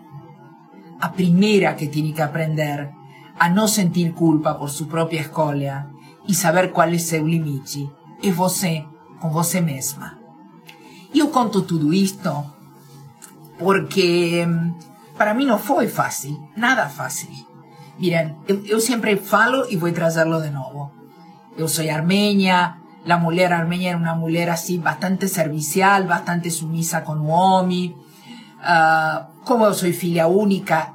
[1.02, 2.92] a primera que tiene que aprender
[3.38, 5.88] a no sentir culpa por su propia escolia
[6.28, 7.90] y saber cuál es su limite
[8.22, 8.86] es você
[9.20, 10.18] con você mesma.
[11.12, 12.30] eu conto tudo isto
[13.58, 14.74] porque hum,
[15.18, 17.46] para mí no fue fácil, nada fácil.
[17.98, 20.92] Miren, yo, siempre falo y voy a trazarlo de nuevo.
[21.58, 27.20] Yo soy armenia, la mujer armenia era una mujer así bastante servicial, bastante sumisa con
[27.20, 27.94] Uomi.
[28.62, 30.94] Uh, como yo soy filia única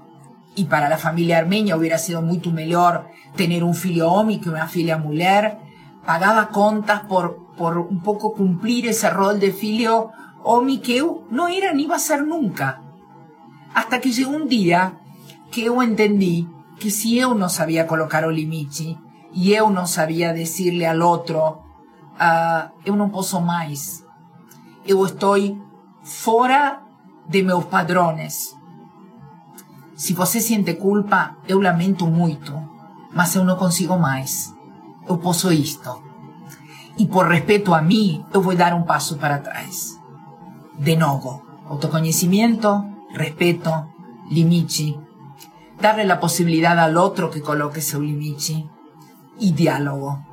[0.56, 4.67] y para la familia armenia hubiera sido mucho mejor tener un filho hombre que una
[4.67, 5.58] filia mujer,
[6.06, 10.12] pagaba contas por, por un poco cumplir ese rol de filio
[10.43, 12.82] hombre que no era ni iba a ser nunca.
[13.73, 14.99] Hasta que llegó un día
[15.51, 16.47] que yo entendí
[16.80, 18.97] que si yo no sabía colocar o y
[19.34, 21.63] yo no sabía decirle al otro,
[22.19, 24.03] uh, eu não posso mais,
[24.86, 25.38] eu estou
[26.01, 26.82] fora
[27.27, 28.55] de meus padrões.
[29.95, 32.53] Se você sente culpa, eu lamento muito,
[33.13, 34.53] mas eu não consigo mais.
[35.07, 36.03] Eu posso isto.
[36.97, 39.99] E por respeito a mim, eu vou dar um passo para trás.
[40.77, 43.87] De novo, autoconhecimento, respeto,
[44.29, 44.99] limite,
[45.81, 48.69] darle la posibilidad al otro que coloque su limite
[49.39, 50.23] y diálogo.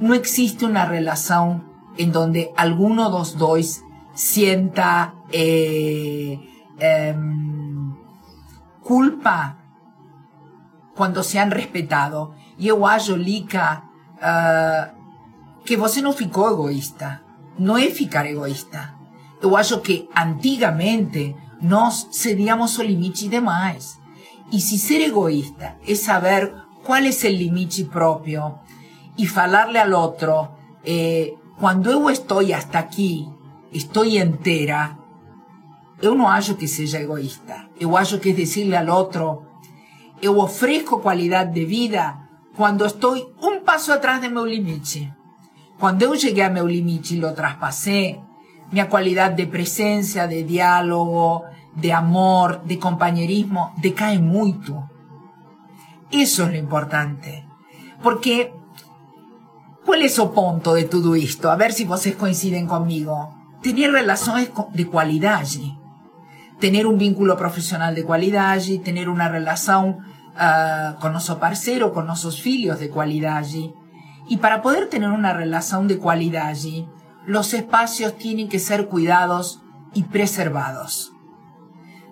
[0.00, 1.64] No existe una relación
[1.96, 3.82] en donde alguno de los dos
[4.20, 6.38] sienta eh,
[6.78, 7.94] em,
[8.82, 9.56] culpa
[10.94, 12.34] cuando se han respetado.
[12.58, 13.84] Yo acho, Lica,
[14.20, 17.22] uh, que você no ficou egoísta.
[17.58, 18.94] No es ficar egoísta.
[19.42, 23.98] Yo acho que antiguamente nos cedíamos o limite demais.
[24.50, 26.52] Y si ser egoísta es saber
[26.84, 28.58] cuál es el limite propio
[29.16, 33.30] y falarle al otro, eh, cuando yo estoy hasta aquí,
[33.72, 34.98] estoy entera,
[36.02, 37.68] yo no acho que sea egoísta.
[37.78, 39.46] Yo acho que es decirle al otro,
[40.22, 45.14] yo ofrezco cualidad de vida cuando estoy un paso atrás de mi limite.
[45.78, 48.20] Cuando yo llegué a mi limite y lo traspasé,
[48.70, 54.88] mi cualidad de presencia, de diálogo, de amor, de compañerismo, decae mucho.
[56.10, 57.46] Eso es lo importante.
[58.02, 58.52] Porque,
[59.84, 61.50] ¿cuál es el punto de todo esto?
[61.50, 63.39] A ver si ustedes coinciden conmigo.
[63.62, 65.46] Tener relaciones de calidad.
[66.58, 69.98] Tener un vínculo profesional de calidad, tener una relación
[70.34, 73.44] uh, con nuestro parcero, con nuestros hijos de calidad.
[74.28, 76.56] Y para poder tener una relación de calidad,
[77.26, 79.60] los espacios tienen que ser cuidados
[79.92, 81.12] y preservados.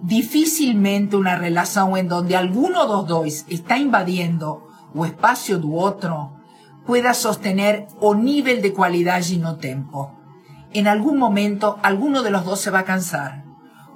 [0.03, 6.35] Difícilmente una relación en donde alguno de los dos está invadiendo o espacio del otro
[6.87, 10.18] pueda sostener o nivel de calidad y no tiempo.
[10.73, 13.45] En algún momento alguno de los dos se va a cansar.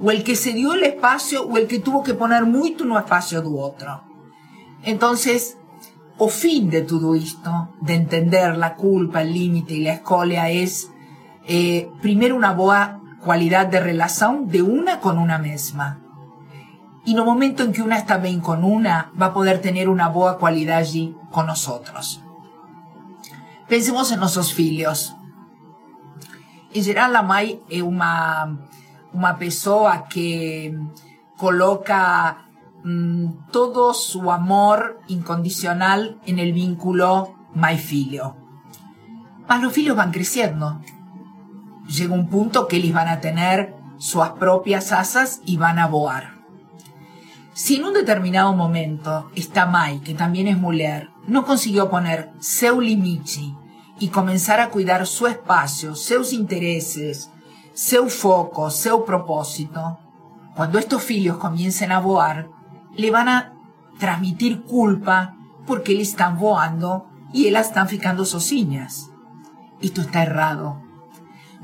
[0.01, 2.99] O el que se dio el espacio o el que tuvo que poner mucho no
[2.99, 4.03] espacio del otro.
[4.83, 5.59] Entonces,
[6.19, 10.91] o fin de todo esto, de entender la culpa, el límite y la escolia es
[11.47, 16.01] eh, primero una boa cualidad de relación de una con una misma.
[17.05, 20.09] Y el momento en que una está bien con una, va a poder tener una
[20.09, 22.23] boa cualidad allí con nosotros.
[23.69, 25.17] Pensemos en nuestros filhos.
[26.75, 28.59] En general, la mãe es una,
[29.13, 30.79] una persona que
[31.37, 32.47] coloca
[32.85, 38.37] mm, todo su amor incondicional en el vínculo mãe-filho.
[39.49, 40.81] Mas los filhos van creciendo
[41.89, 46.43] llega un punto que ellos van a tener sus propias asas y van a voar.
[47.55, 52.81] Si en un determinado momento esta Mai, que también es mujer, no consiguió poner seu
[52.81, 53.55] limite
[54.03, 57.31] y comenzar a cuidar su espacio, sus intereses,
[57.73, 60.01] seu foco, seu propósito,
[60.57, 62.49] cuando estos filhos comiencen a voar,
[62.97, 63.53] le van a
[64.01, 65.37] transmitir culpa
[65.69, 69.09] porque le están voando y ellas están ficando sozinhas.
[69.81, 70.83] Esto está errado.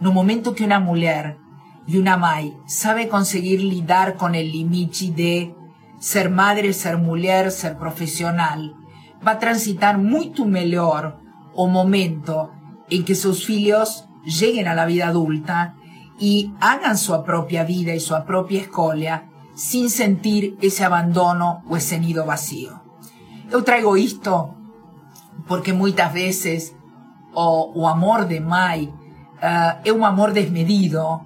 [0.01, 1.39] No momento que una mujer
[1.89, 5.57] y una mãe sabe conseguir lidar con el limite de
[5.99, 8.77] ser madre, ser mujer, ser profesional,
[9.27, 11.27] va a transitar mucho mejor
[11.61, 12.53] o momento
[12.89, 15.75] en que sus hijos lleguen a la vida adulta
[16.17, 21.99] y hagan su propia vida y su propia escolia sin sentir ese abandono o ese
[21.99, 22.81] nido vacío.
[23.51, 24.55] Yo traigo esto
[25.49, 26.77] porque muchas veces
[27.35, 28.95] o, o amor de mãe
[29.43, 31.23] uh, es un amor desmedido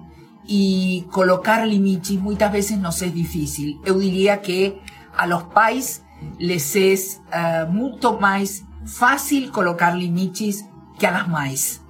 [0.47, 3.79] y colocar limites muchas veces nos es difícil.
[3.85, 4.81] Yo diría que
[5.15, 6.03] a los pais
[6.39, 10.65] les es uh, mucho más fácil colocar limites
[10.99, 11.81] que a las mais.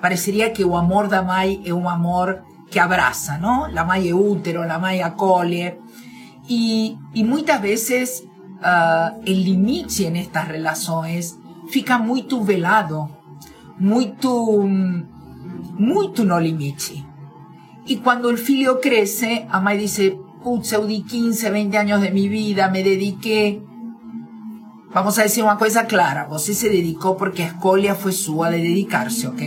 [0.00, 3.68] Parecería que el amor da mai es un amor que abraza, ¿no?
[3.68, 5.78] La mai es útero, la mai acole.
[6.48, 8.24] Y, y muchas veces
[8.62, 11.38] uh, el limite en estas relaciones
[11.68, 13.10] fica muy velado,
[13.78, 14.14] muy
[15.78, 17.04] muito no limite.
[17.86, 22.10] Y cuando el filio crece, a mãe dice, putz, eu di 15, 20 años de
[22.10, 23.60] mi vida, me dediqué.
[24.94, 28.58] Vamos a decir una cosa clara, você se dedicó porque a escolha fue sua de
[28.58, 29.40] dedicarse, ok?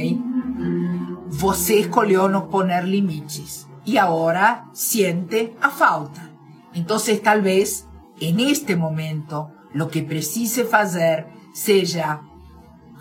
[1.30, 6.32] Você escolheu no poner limites y ahora siente a falta.
[6.74, 7.88] Entonces tal vez
[8.20, 12.22] en este momento lo que precise hacer sea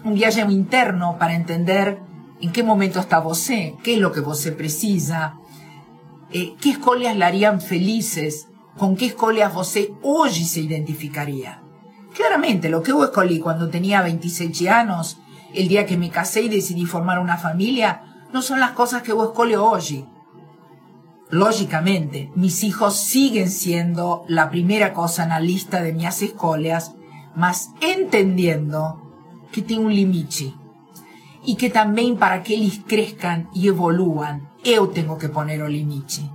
[0.05, 1.99] un viaje interno para entender
[2.43, 5.39] en qué momento está você, qué es lo que você precisa,
[6.31, 11.64] eh, qué escolhas le harían felices, con qué escolhas você hoy se identificaría.
[12.15, 15.19] Claramente, lo que yo escolí cuando tenía 26 años,
[15.53, 19.09] el día que me casé y decidí formar una familia, no son las cosas que
[19.09, 20.07] yo escolho hoy.
[21.31, 26.95] Lógicamente, mis hijos siguen siendo la primera cosa en la lista de mis escolhas,
[27.35, 29.01] mas entendiendo
[29.51, 30.55] que tengo un limite
[31.45, 36.31] y que también para que ellos crezcan y evolúan, yo tengo que poner o limite.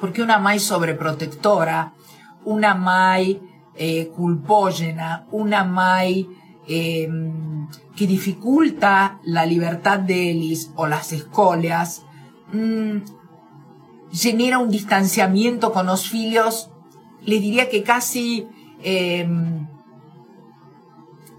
[0.00, 1.94] Porque una mai sobreprotectora,
[2.44, 3.40] una mai
[3.74, 6.28] eh, culpógena, una mai
[6.68, 7.08] eh,
[7.96, 12.04] que dificulta la libertad de ellos o las escolas,
[12.52, 12.98] mmm,
[14.12, 16.70] genera un distanciamiento con los filhos,
[17.22, 18.46] les diría que casi
[18.82, 19.28] eh,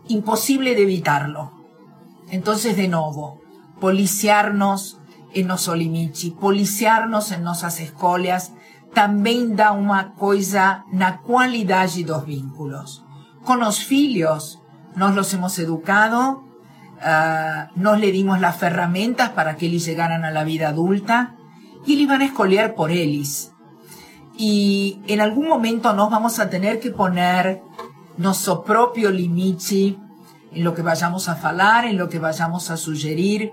[0.08, 1.52] imposible de evitarlo.
[2.30, 3.42] Entonces, de nuevo,
[3.80, 5.00] policiarnos
[5.34, 8.54] en los olimichi, policiarnos en nuestras escolias,
[8.94, 13.04] también da una cosa na de dos vínculos.
[13.44, 14.62] Con los filhos,
[14.96, 16.44] nos los hemos educado,
[17.02, 21.36] uh, nos le dimos las herramientas para que ellos llegaran a la vida adulta,
[21.86, 23.52] y le van a escolear por ellos.
[24.38, 27.62] Y en algún momento nos vamos a tener que poner
[28.18, 29.98] nuestro propio limite
[30.52, 33.52] en lo que vayamos a falar, en lo que vayamos a sugerir,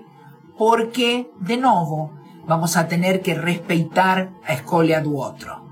[0.57, 2.13] porque, de nuevo,
[2.51, 5.69] vamos a tener que respetar a escolia du otro.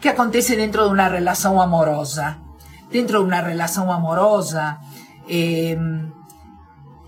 [0.00, 2.38] ¿Qué acontece dentro de una relación amorosa?
[2.90, 4.80] Dentro de una relación amorosa,
[5.28, 5.78] eh,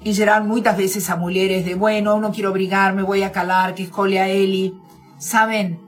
[0.04, 3.82] y llegan muchas veces a mujeres de, bueno, no quiero obligarme, voy a calar, que
[3.82, 4.78] escole a Eli.
[5.18, 5.80] Saben,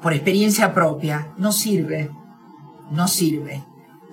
[0.00, 2.10] por experiencia propia, no sirve.
[2.92, 3.64] No sirve.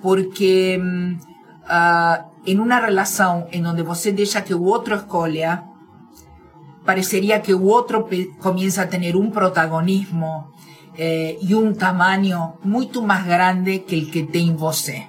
[0.02, 5.70] Porque uh, en una relación en donde você deja que otro escolha,
[6.84, 8.08] parecería que otro
[8.38, 10.52] comienza a tener un protagonismo
[10.96, 15.08] eh, y un tamaño mucho más grande que el que tem você.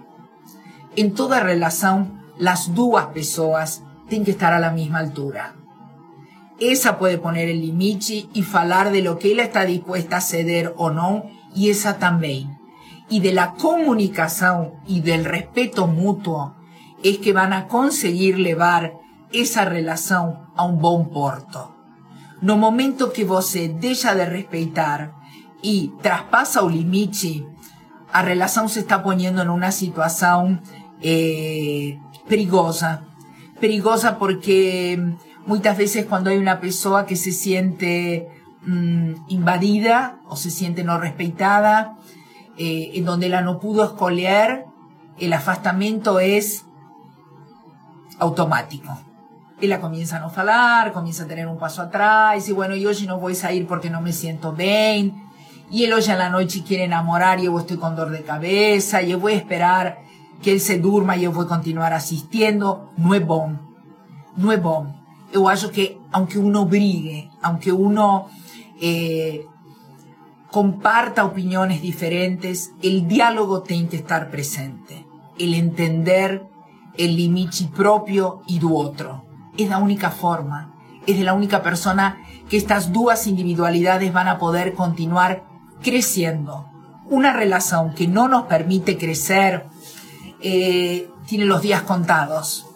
[0.95, 5.55] En toda relación las dos personas tienen que estar a la misma altura.
[6.59, 10.73] Esa puede poner el limite y falar de lo que ella está dispuesta a ceder
[10.77, 12.57] o no, y esa también.
[13.09, 16.55] Y de la comunicación y del respeto mutuo
[17.03, 18.93] es que van a conseguir llevar
[19.31, 21.75] esa relación a un buen porto.
[22.41, 25.13] No momento que você deja de respetar
[25.61, 27.45] y traspasa el limite,
[28.13, 30.61] la relación se está poniendo en una situación
[31.01, 33.03] eh, perigosa.
[33.59, 35.15] Perigosa porque
[35.45, 38.29] muchas veces cuando hay una persona que se siente
[38.65, 41.97] mm, invadida o se siente no respetada,
[42.57, 44.65] eh, en donde la no pudo escoger,
[45.19, 46.65] el afastamiento es
[48.19, 49.04] automático.
[49.65, 53.19] Ella comienza a falar, comienza a tener un paso atrás, y bueno, yo hoy no
[53.19, 55.23] voy a salir porque no me siento bien,
[55.71, 59.01] y él hoy en la noche quiere enamorar y yo estoy con dolor de cabeza,
[59.01, 59.99] y yo voy a esperar
[60.41, 63.57] que él se durma y yo voy a continuar asistiendo, no es bom.
[64.37, 64.93] No es bom.
[65.33, 68.27] Yo acho que aunque uno brigue, aunque uno
[68.79, 69.45] eh,
[70.51, 75.05] comparta opiniones diferentes, el diálogo tiene que estar presente.
[75.39, 76.43] El entender
[76.97, 79.24] el límite propio y du otro.
[79.57, 80.73] Es la única forma,
[81.05, 82.17] es de la única persona
[82.49, 85.43] que estas dos individualidades van a poder continuar
[85.81, 86.69] creciendo.
[87.09, 89.65] Una relación que no nos permite crecer
[90.41, 92.67] eh, tiene los días contados.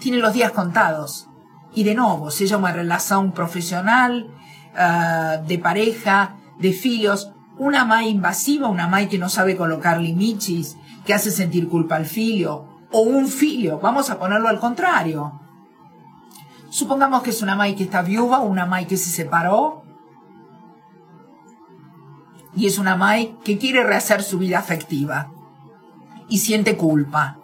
[0.00, 1.28] Tiene los días contados.
[1.74, 4.30] Y de nuevo, se llama relación profesional,
[4.74, 10.76] uh, de pareja, de filos, una más invasiva, una más que no sabe colocar limites,
[11.04, 15.40] que hace sentir culpa al filio, o un filio, vamos a ponerlo al contrario.
[16.78, 19.82] Supongamos que es una Mai que está viuda, una Mai que se separó,
[22.54, 25.32] y es una Mai que quiere rehacer su vida afectiva
[26.28, 27.40] y siente culpa.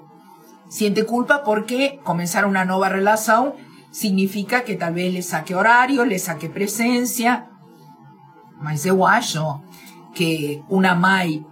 [0.68, 3.54] Siente culpa porque comenzar una nueva relación
[3.90, 7.50] significa que tal vez le saque horario, le saque presencia.
[8.60, 9.64] Mas eu acho
[10.14, 11.44] que una mai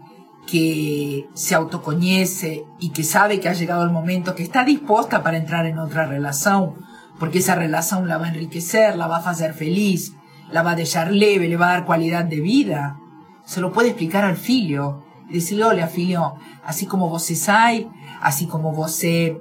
[0.46, 5.36] que se autoconoce y que sabe que ha llegado el momento, que está dispuesta para
[5.36, 6.91] entrar en otra relación,
[7.22, 10.12] porque esa relación la va a enriquecer, la va a hacer feliz,
[10.50, 12.98] la va a dejar leve, le va a dar cualidad de vida.
[13.44, 15.04] Se lo puede explicar al filho.
[15.28, 17.88] Y decirle, olha, filho, así como você sai,
[18.20, 19.40] así como você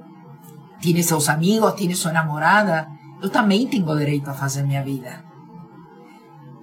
[0.80, 2.88] tiene seus amigos, tiene su enamorada,
[3.20, 5.26] eu também tenho direito a fazer minha vida.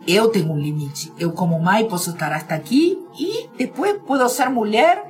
[0.06, 1.12] Eu tenho um limite.
[1.18, 5.02] Eu, como mãe, posso estar hasta aqui e depois posso ser mulher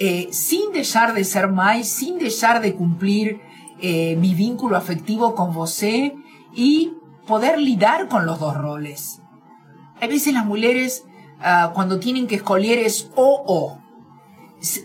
[0.00, 3.51] eh, sin deixar de ser mãe, sin deixar de cumplir
[3.82, 6.14] eh, mi vínculo afectivo con você
[6.54, 6.94] y
[7.26, 9.20] poder lidar con los dos roles.
[10.00, 11.04] A veces las mujeres
[11.40, 13.78] uh, cuando tienen que escolher es o o.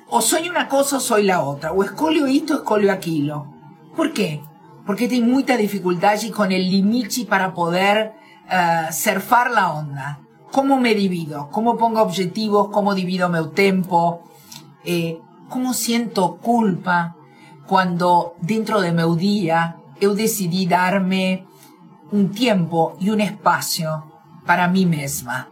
[0.09, 1.71] O soy una cosa o soy la otra.
[1.71, 3.53] O escolho esto, escolho aquilo.
[3.95, 4.41] ¿Por qué?
[4.85, 8.13] Porque tengo mucha dificultad y con el limite para poder
[8.45, 10.21] uh, surfar la onda.
[10.51, 11.49] ¿Cómo me divido?
[11.51, 12.69] ¿Cómo pongo objetivos?
[12.69, 14.23] ¿Cómo divido mi tiempo?
[14.83, 15.19] Eh,
[15.49, 17.16] ¿Cómo siento culpa
[17.67, 21.45] cuando dentro de mi día yo decidí darme
[22.11, 24.05] un tiempo y un espacio
[24.45, 25.49] para mí misma?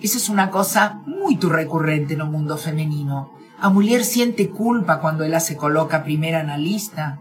[0.00, 3.30] Esa es una cosa muy recurrente en el mundo femenino.
[3.58, 7.20] A mujer siente culpa cuando ella se coloca primera en la lista.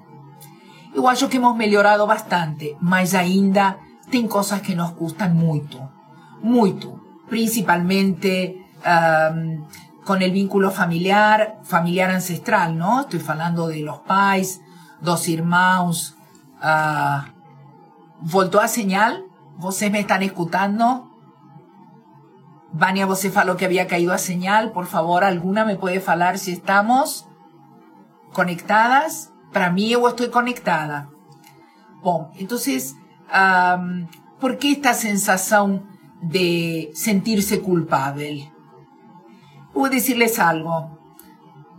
[0.93, 3.79] Igual yo que hemos mejorado bastante, mas ainda
[4.11, 5.89] tem cosas que nos gustan mucho,
[6.41, 6.99] mucho.
[7.29, 9.63] Principalmente um,
[10.05, 13.01] con el vínculo familiar, familiar ancestral, ¿no?
[13.01, 14.61] Estoy hablando de los pais,
[15.01, 16.15] dos irmãos.
[16.61, 17.23] Uh,
[18.21, 19.25] voltou a señal?
[19.57, 21.09] ¿Vocês me están escuchando?
[22.71, 24.71] Vania, você falou que había caído a señal.
[24.71, 27.27] Por favor, alguna me puede falar si estamos
[28.33, 29.31] conectadas?
[29.51, 31.09] Para mí, yo estoy conectada.
[32.01, 32.95] Bom, entonces,
[33.31, 34.07] um,
[34.39, 35.85] por qué esta sensación
[36.21, 38.52] de sentirse culpable?
[39.75, 40.99] A decirles algo.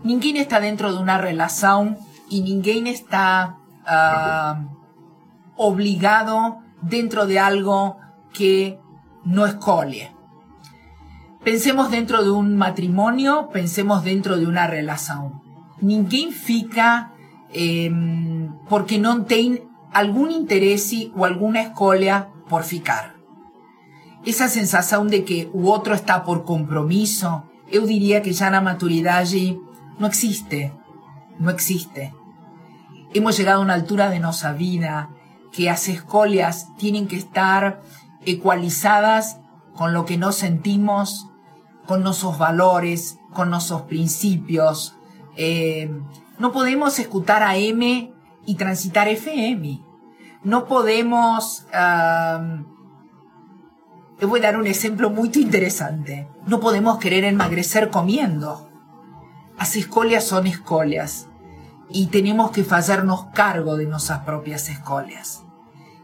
[0.03, 1.97] Ninguém está dentro de una relación
[2.29, 4.55] y ninguém está uh,
[5.57, 7.97] obligado dentro de algo
[8.33, 8.79] que
[9.25, 10.13] no escolhe.
[11.43, 15.43] Pensemos dentro de un matrimonio, pensemos dentro de una relación.
[15.81, 17.13] Ninguém fica
[17.53, 17.91] eh,
[18.69, 23.15] porque no tem algún interés o alguna escolha por ficar.
[24.25, 29.19] Esa sensación de que u otro está por compromiso, yo diría que ya la maturidad
[29.19, 29.61] allí
[29.99, 30.73] no existe,
[31.39, 32.15] no existe.
[33.13, 35.11] Hemos llegado a una altura de nuestra vida
[35.53, 37.81] que las escolias tienen que estar
[38.27, 39.39] ecualizadas
[39.75, 41.29] con lo que nos sentimos,
[41.87, 44.97] con nuestros valores, con nuestros principios.
[45.37, 45.91] Eh,
[46.39, 48.13] no podemos escuchar a M
[48.47, 49.81] y transitar FM.
[50.43, 51.67] No podemos...
[51.73, 52.74] Uh,
[54.19, 56.29] te voy a dar un ejemplo muy interesante.
[56.47, 58.69] No podemos querer enmagrecer comiendo.
[59.59, 61.29] Las escolias son escolias
[61.91, 65.45] y tenemos que hacernos cargo de nuestras propias escolias.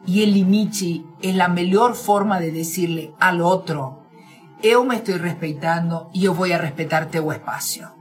[0.07, 4.03] Y el limite es la mejor forma de decirle al otro,
[4.63, 7.95] yo me estoy respetando y yo voy a respetarte tu espacio.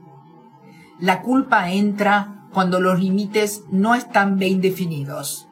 [1.00, 5.48] La culpa entra cuando los límites no están bien definidos,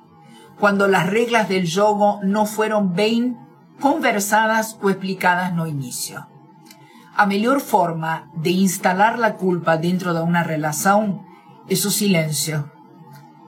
[0.59, 3.46] cuando las reglas del juego no fueron bien
[3.79, 6.27] conversadas o explicadas no inicio.
[7.15, 11.25] A mejor forma de instalar la culpa dentro de una relación
[11.67, 12.71] es su silencio.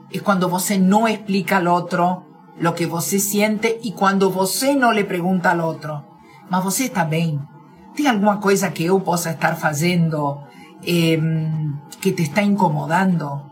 [0.10, 2.26] Es cuando você no explica al otro
[2.58, 6.06] lo que você siente y cuando você no le pregunta al otro,
[6.50, 7.48] mas você está bien?
[7.96, 10.44] ¿Tem alguna cosa que yo possa estar haciendo
[10.82, 13.52] que te está incomodando?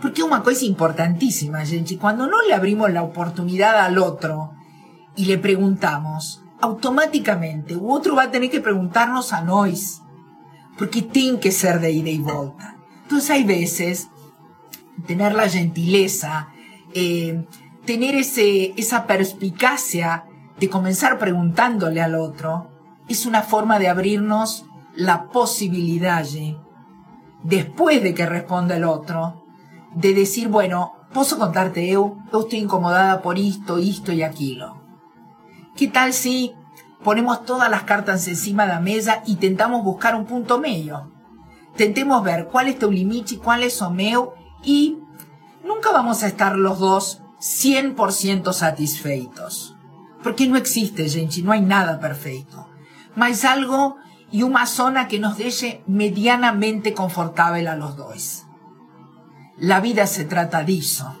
[0.00, 1.96] Porque una cosa importantísima, gente.
[1.96, 4.55] Cuando no le abrimos la oportunidad al otro
[5.16, 10.02] y le preguntamos, automáticamente u otro va a tener que preguntarnos a nosotros.
[10.78, 12.76] Porque tiene que ser de ida y vuelta.
[13.04, 14.08] Entonces hay veces
[15.06, 16.48] tener la gentileza,
[16.92, 17.46] eh,
[17.86, 20.24] tener ese, esa perspicacia
[20.58, 22.70] de comenzar preguntándole al otro,
[23.08, 26.26] es una forma de abrirnos la posibilidad,
[27.42, 29.44] después de que responda el otro,
[29.94, 32.16] de decir, bueno, ¿puedo contarte yo?
[32.32, 34.85] Yo estoy incomodada por esto, esto y aquello.
[35.76, 36.54] ¿Qué tal si
[37.04, 41.12] ponemos todas las cartas encima de la mesa y tentamos buscar un punto medio?
[41.76, 44.32] Tentemos ver cuál es y cuál es o meu
[44.64, 44.98] y
[45.62, 49.76] nunca vamos a estar los dos 100% satisfeitos.
[50.22, 52.66] Porque no existe, gente, no hay nada perfecto.
[53.14, 53.96] Mas algo
[54.32, 58.44] y una zona que nos deje medianamente confortable a los dos.
[59.58, 61.14] La vida se trata de eso.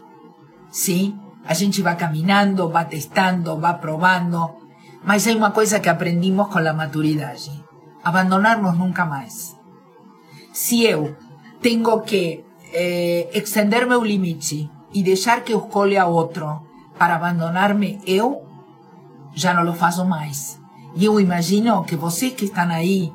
[0.70, 1.14] ¿Sí?
[1.48, 4.56] A gente va caminando, va testando, va probando.
[5.04, 7.36] Mas hay una cosa que aprendimos con la maturidad.
[8.02, 9.56] Abandonarnos nunca más.
[10.52, 11.16] Si yo
[11.60, 16.66] tengo que eh, extenderme un límite y dejar que escolhe a otro
[16.98, 18.42] para abandonarme yo,
[19.34, 20.58] já não lo faço mais.
[20.94, 23.12] E eu imagino que vocês que estão aí,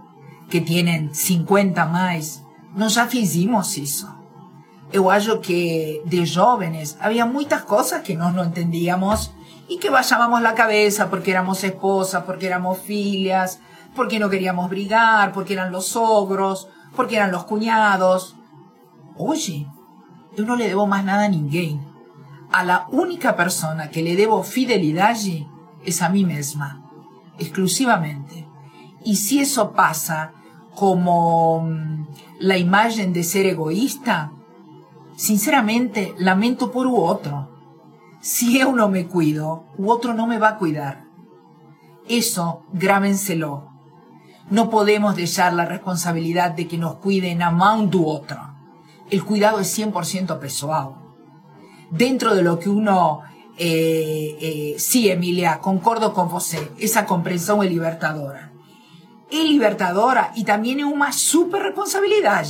[0.49, 2.43] que têm 50 mais,
[2.75, 4.07] nós já fizemos isso.
[4.91, 9.31] Eu acho que de jovens havia muitas coisas que nós não entendíamos
[9.69, 13.59] y que bajábamos la cabeza porque éramos esposas, porque éramos filias,
[13.95, 18.35] porque no queríamos brigar, porque eran los ogros, porque eran los cuñados.
[19.17, 19.67] Oye,
[20.35, 21.79] yo no le debo más nada a ninguém.
[22.51, 25.15] A la única persona que le debo fidelidad
[25.85, 26.83] es a mí misma,
[27.39, 28.45] exclusivamente.
[29.05, 30.33] Y si eso pasa
[30.75, 32.07] como mm,
[32.39, 34.31] la imagen de ser egoísta,
[35.22, 37.47] sinceramente lamento por u otro.
[38.22, 41.05] Si yo no me cuido, u otro no me va a cuidar.
[42.09, 43.69] Eso grábenselo.
[44.49, 48.39] No podemos dejar la responsabilidad de que nos cuiden a mão do otro.
[49.11, 50.95] El cuidado es 100% pessoal.
[51.91, 53.22] Dentro de lo que uno...
[53.57, 56.72] Eh, eh, sí, Emilia, concordo con você.
[56.80, 58.53] Esa comprensión es libertadora.
[59.30, 62.43] Es libertadora y también es una super responsabilidad.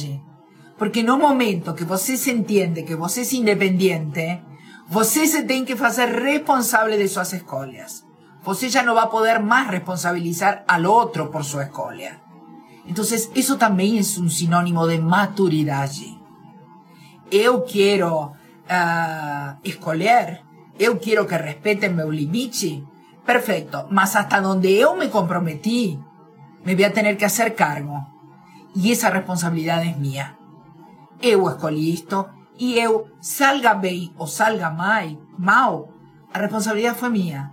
[0.82, 4.42] Porque un momento que você se entiende que você es independiente,
[4.90, 8.04] Você se tem que fazer responsable de suas escolhas.
[8.44, 12.20] Você já não vai poder mais responsabilizar al outro por sua escolha.
[12.88, 13.06] Então,
[13.36, 16.20] isso também é um sinônimo de maturidade.
[17.32, 20.42] Eu quero uh, escolher,
[20.80, 22.84] eu quero que respetem meu limite,
[23.24, 26.00] perfeito, mas hasta onde eu me comprometi,
[26.66, 27.98] me vou ter que fazer cargo.
[28.76, 30.41] E essa responsabilidade é minha.
[31.22, 35.86] Eu escolhi isto, y eu salga bien o salga mal, mal,
[36.34, 37.52] a responsabilidad fue mía.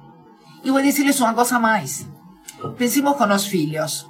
[0.62, 2.06] Y voy a decirles una cosa más.
[2.76, 4.08] Pensemos con los filhos.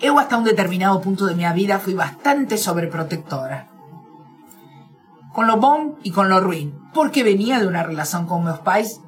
[0.00, 3.68] Eu hasta un determinado punto de mi vida fui bastante sobreprotectora.
[5.32, 6.74] Con lo bom y con lo ruin.
[6.92, 9.00] Porque venía de una relación con meus pais.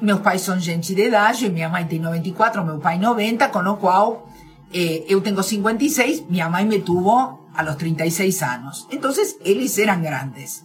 [0.00, 3.64] Meus pais son gente de edad, y mi mamá tiene 94, meu pai 90, con
[3.64, 4.24] lo cual
[4.72, 8.86] eh, eu tengo 56, mi mamá me tuvo a los 36 años.
[8.90, 10.64] Entonces, ellos eran grandes.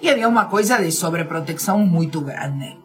[0.00, 2.78] Y había una cosa de sobreprotección muy grande.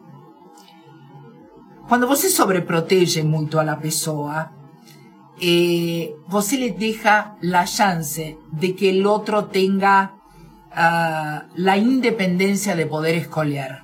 [1.88, 4.52] Cuando você sobreprotege mucho a la pessoa,
[5.40, 10.14] eh, você le deja la chance de que el otro tenga
[10.70, 13.82] uh, la independencia de poder escolher.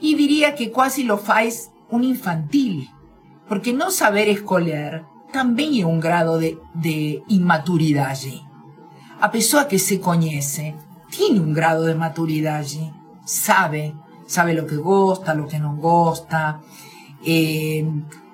[0.00, 2.90] Y diría que casi lo faz un infantil,
[3.48, 8.42] porque no saber escolher también hay un grado de, de inmaturidad allí.
[9.20, 10.74] A pessoa que se conoce,
[11.10, 12.90] tiene un grado de maturidad allí.
[13.24, 13.94] Sabe,
[14.26, 16.60] sabe lo que gusta, lo que no gusta,
[17.24, 17.86] eh,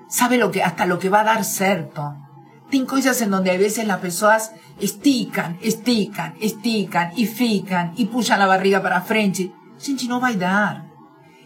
[0.09, 2.17] sabe lo que, hasta lo que va a dar cierto.
[2.71, 8.39] Tiene cosas en donde a veces las personas estican, estican, estican y fican y pujan
[8.39, 9.53] la barriga para frente.
[9.79, 10.87] Gente, no va a dar.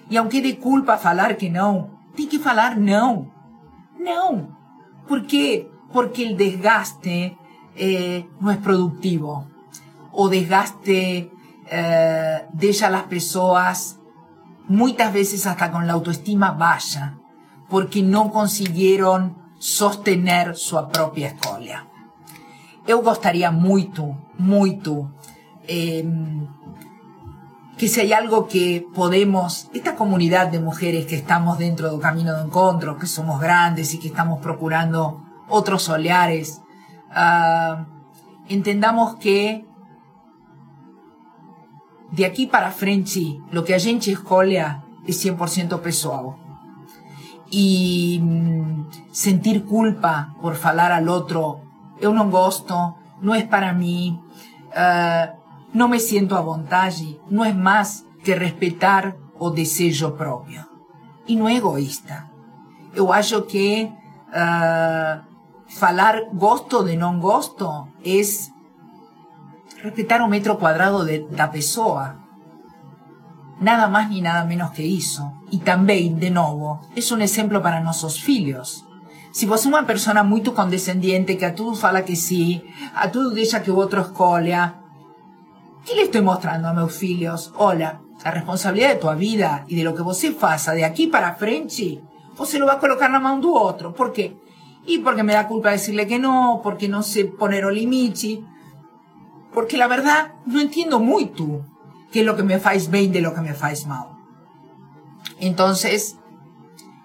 [0.08, 3.30] Y aunque de culpa falar que no, tiene que falar no.
[3.98, 4.59] No.
[5.10, 5.68] ¿Por qué?
[5.92, 7.36] Porque el desgaste
[7.74, 9.44] eh, no es productivo.
[10.12, 11.32] O desgaste
[11.68, 13.98] eh, deja las personas
[14.68, 17.18] muchas veces hasta con la autoestima baja,
[17.68, 21.88] porque no consiguieron sostener su propia escolha.
[22.86, 25.10] Eu gostaria muito, muito,
[25.66, 26.04] eh,
[27.80, 32.36] que si hay algo que podemos, esta comunidad de mujeres que estamos dentro del camino
[32.36, 36.60] de encuentro, que somos grandes y que estamos procurando otros oleares,
[37.08, 37.82] uh,
[38.50, 39.64] entendamos que
[42.10, 44.18] de aquí para frente, lo que a gente es
[45.24, 46.36] 100% pessoal.
[47.48, 51.62] Y mm, sentir culpa por falar al otro,
[51.98, 54.20] eu não gosto, no es para mí,
[54.68, 55.39] uh,
[55.72, 60.68] no me siento a vontade, no es más que respetar o desejo propio.
[61.26, 62.30] Y no egoísta.
[62.94, 63.92] Eu acho que
[64.34, 65.22] uh,
[65.68, 68.50] falar gosto de non gosto es
[69.82, 72.18] respetar o metro cuadrado de, da pessoa.
[73.60, 75.32] Nada más ni nada menos que isso.
[75.50, 78.86] Y también, de nuevo, es un ejemplo para nuestros filhos.
[79.32, 82.64] Si vos una persona muy condescendiente que a todo fala que sí,
[82.94, 84.02] a todo deixa que o outro
[85.84, 87.52] ¿Qué le estoy mostrando a mis filhos?
[87.56, 91.34] Hola, la responsabilidad de tu vida y de lo que você faça de aquí para
[91.34, 92.02] frente,
[92.44, 93.92] se lo va a colocar na mão do otro.
[93.92, 94.36] ¿Por qué?
[94.86, 98.42] Y porque me da culpa decirle que no, porque no sé poner o limite,
[99.52, 101.62] porque la verdad no entiendo muy tú
[102.12, 104.08] qué es lo que me faz bien de lo que me faz mal.
[105.38, 106.16] Entonces,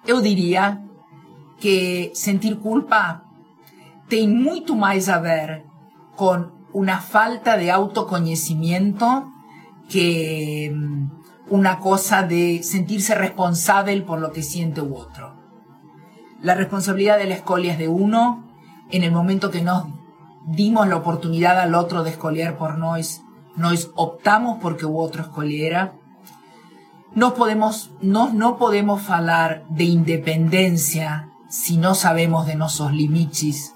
[0.05, 0.83] yo diría
[1.59, 3.23] que sentir culpa
[4.07, 5.65] tiene mucho más a ver
[6.15, 9.31] con una falta de autoconocimiento
[9.89, 11.09] que mm,
[11.49, 15.35] una cosa de sentirse responsable por lo que siente u otro.
[16.41, 18.43] La responsabilidad de la escolia es de uno.
[18.91, 19.85] En el momento que nos
[20.45, 23.21] dimos la oportunidad al otro de escoliar por nos,
[23.55, 25.93] nos optamos porque hubo otro escoliera.
[27.13, 33.74] No podemos, no, no podemos hablar de independencia si no sabemos de nuestros limites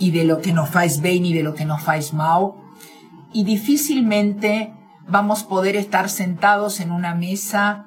[0.00, 2.54] y de lo que nos faz bien y de lo que nos faz mal.
[3.32, 4.74] Y difícilmente
[5.06, 7.86] vamos a poder estar sentados en una mesa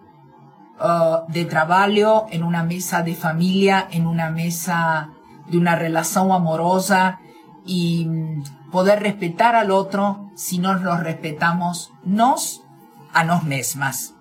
[0.79, 5.09] uh, de trabajo, en una mesa de familia, en una mesa
[5.49, 7.19] de una relación amorosa
[7.65, 12.63] y mm, poder respetar al otro si nos lo respetamos nos
[13.11, 14.13] a nos mesmas.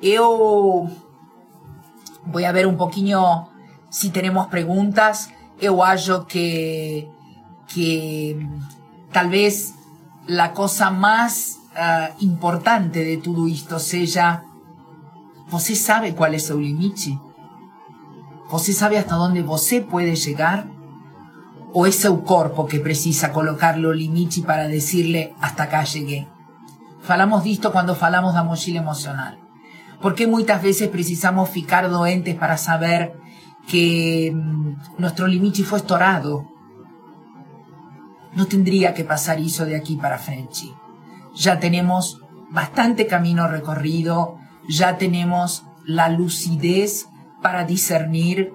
[0.00, 0.86] Yo
[2.24, 3.50] voy a ver un poquito
[3.90, 5.30] si tenemos preguntas.
[5.60, 7.10] Yo acho que,
[7.72, 9.74] que mm, tal vez
[10.26, 14.44] la cosa más uh, importante de todo esto sea,
[15.50, 17.18] você sabe cuál es su limite?
[18.50, 20.66] Você sabe hasta dónde você puede llegar?
[21.72, 26.26] ¿O es su cuerpo que precisa colocarle o limite para decirle hasta acá llegué?
[27.00, 29.38] Falamos disto cuando falamos da mochila emocional.
[30.00, 33.14] Porque muchas veces precisamos ficar doentes para saber
[33.68, 36.46] que mm, nuestro limite fue estorado?
[38.34, 40.72] No tendría que pasar eso de aquí para frente.
[41.34, 44.38] Ya tenemos bastante camino recorrido,
[44.68, 47.08] ya tenemos la lucidez
[47.42, 48.54] para discernir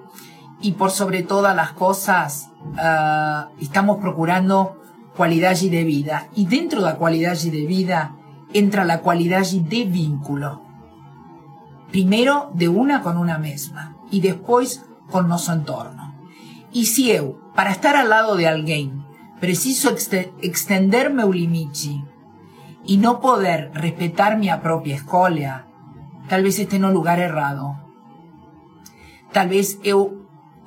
[0.60, 4.80] y por sobre todas las cosas uh, estamos procurando
[5.16, 6.28] cualidad de vida.
[6.34, 8.16] Y dentro de la cualidad de vida
[8.52, 10.62] entra la cualidad de vínculo.
[11.90, 16.14] Primero de una con una misma y después con nuestro entorno.
[16.72, 19.04] Y si yo, para estar al lado de alguien,
[19.40, 21.36] preciso extenderme un
[22.84, 25.66] y no poder respetar mi propia escolia,
[26.28, 27.76] tal vez esté en un lugar errado.
[29.32, 30.12] Tal vez yo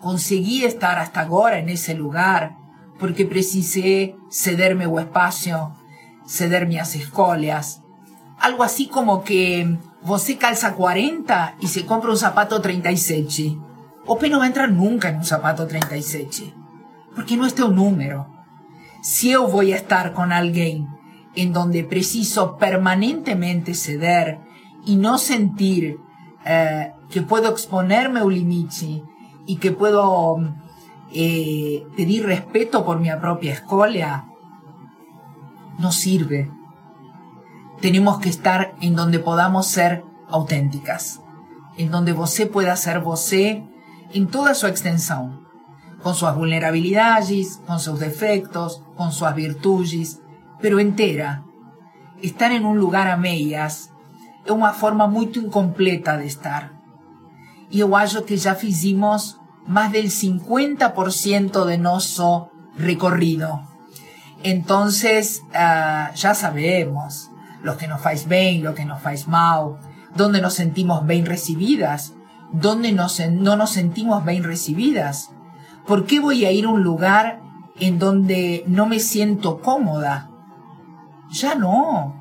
[0.01, 2.57] conseguí estar hasta ahora en ese lugar
[2.99, 5.73] porque precisé cederme o espacio,
[6.27, 7.81] ceder mis escolias.
[8.39, 13.68] Algo así como que você calza 40 y se compra un zapato 37.
[14.11, 16.51] O no va a entrar nunca en un zapato 37.
[17.13, 18.25] Porque no es un número.
[19.03, 20.87] Si yo voy a estar con alguien
[21.35, 24.39] en donde preciso permanentemente ceder
[24.83, 25.99] y no sentir
[26.43, 29.03] eh, que puedo exponerme un límite
[29.45, 30.37] y que puedo
[31.13, 34.25] eh, pedir respeto por mi propia escolia,
[35.77, 36.49] no sirve.
[37.79, 41.21] Tenemos que estar en donde podamos ser auténticas,
[41.77, 43.68] en donde você pueda ser você
[44.13, 45.47] en toda su extensión,
[46.01, 50.21] con sus vulnerabilidades, con sus defectos, con sus virtudes,
[50.61, 51.43] pero entera.
[52.21, 53.91] Estar en un lugar a medias
[54.45, 56.73] es una forma muy incompleta de estar.
[57.69, 63.61] Y yo acho que ya hicimos más del 50% de nuestro recorrido.
[64.43, 67.29] Entonces, uh, ya sabemos
[67.61, 69.77] lo que nos faz bien, lo que nos faz mal,
[70.15, 72.13] dónde nos sentimos bien recibidas,
[72.51, 75.31] dónde nos, no nos sentimos bien recibidas.
[75.85, 77.41] ¿Por qué voy a ir a un lugar
[77.79, 80.29] en donde no me siento cómoda?
[81.31, 82.15] Ya no.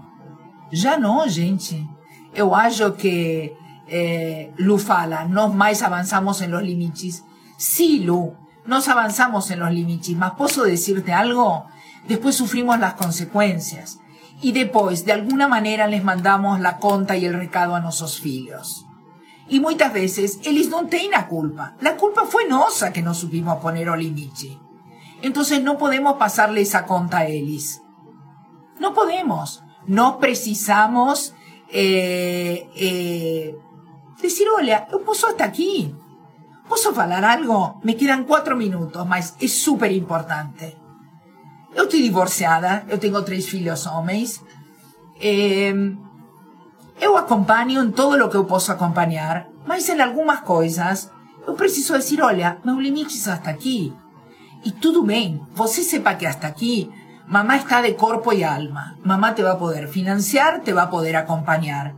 [0.71, 1.87] Ya no, gente.
[2.35, 3.57] Eu acho que
[3.89, 7.25] eh, Lu fala, no más avanzamos en los límites
[7.59, 11.67] Sí, Lu, nos avanzamos en los límites, mas puedo decirte algo,
[12.07, 13.99] después sufrimos las consecuencias.
[14.41, 18.87] Y después, de alguna manera, les mandamos la conta y el recado a nuestros hijos.
[19.49, 21.75] Y muchas veces, ellos no tienen la culpa.
[21.81, 24.59] La culpa fue nosa que no supimos poner o limite.
[25.23, 27.81] Entonces no podemos pasarle esa conta a ellos.
[28.79, 29.63] No podemos.
[29.87, 31.35] No precisamos
[31.71, 33.57] eh, eh,
[34.21, 35.95] decir, hola, yo puso hasta aquí.
[36.69, 37.81] ¿Puedo hablar algo?
[37.83, 40.77] Me quedan cuatro minutos, mas es súper importante.
[41.75, 44.43] Yo estoy divorciada, yo tengo tres hijos hombres.
[45.21, 45.97] Eh,
[47.01, 51.11] yo acompaño en todo lo que yo puedo acompañar, mas en algunas cosas
[51.47, 53.95] yo preciso decir, olha, meu limite hasta aquí.
[54.65, 56.91] Y todo bien, você sepa que hasta aquí
[57.27, 58.99] mamá está de cuerpo y alma.
[59.05, 61.95] Mamá te va a poder financiar, te va a poder acompañar.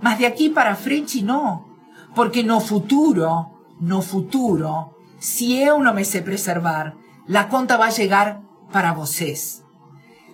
[0.00, 1.66] Mas de aquí para frente no,
[2.14, 6.94] porque no futuro no futuro, si yo no me sé preservar,
[7.26, 8.42] la conta va a llegar
[8.72, 9.64] para vocês.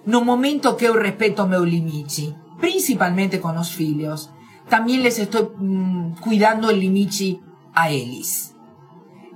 [0.04, 4.30] No momento que yo respeto meu limite, principalmente con los filhos,
[4.68, 7.40] también les estoy mm, cuidando el limite
[7.74, 8.54] a ellos.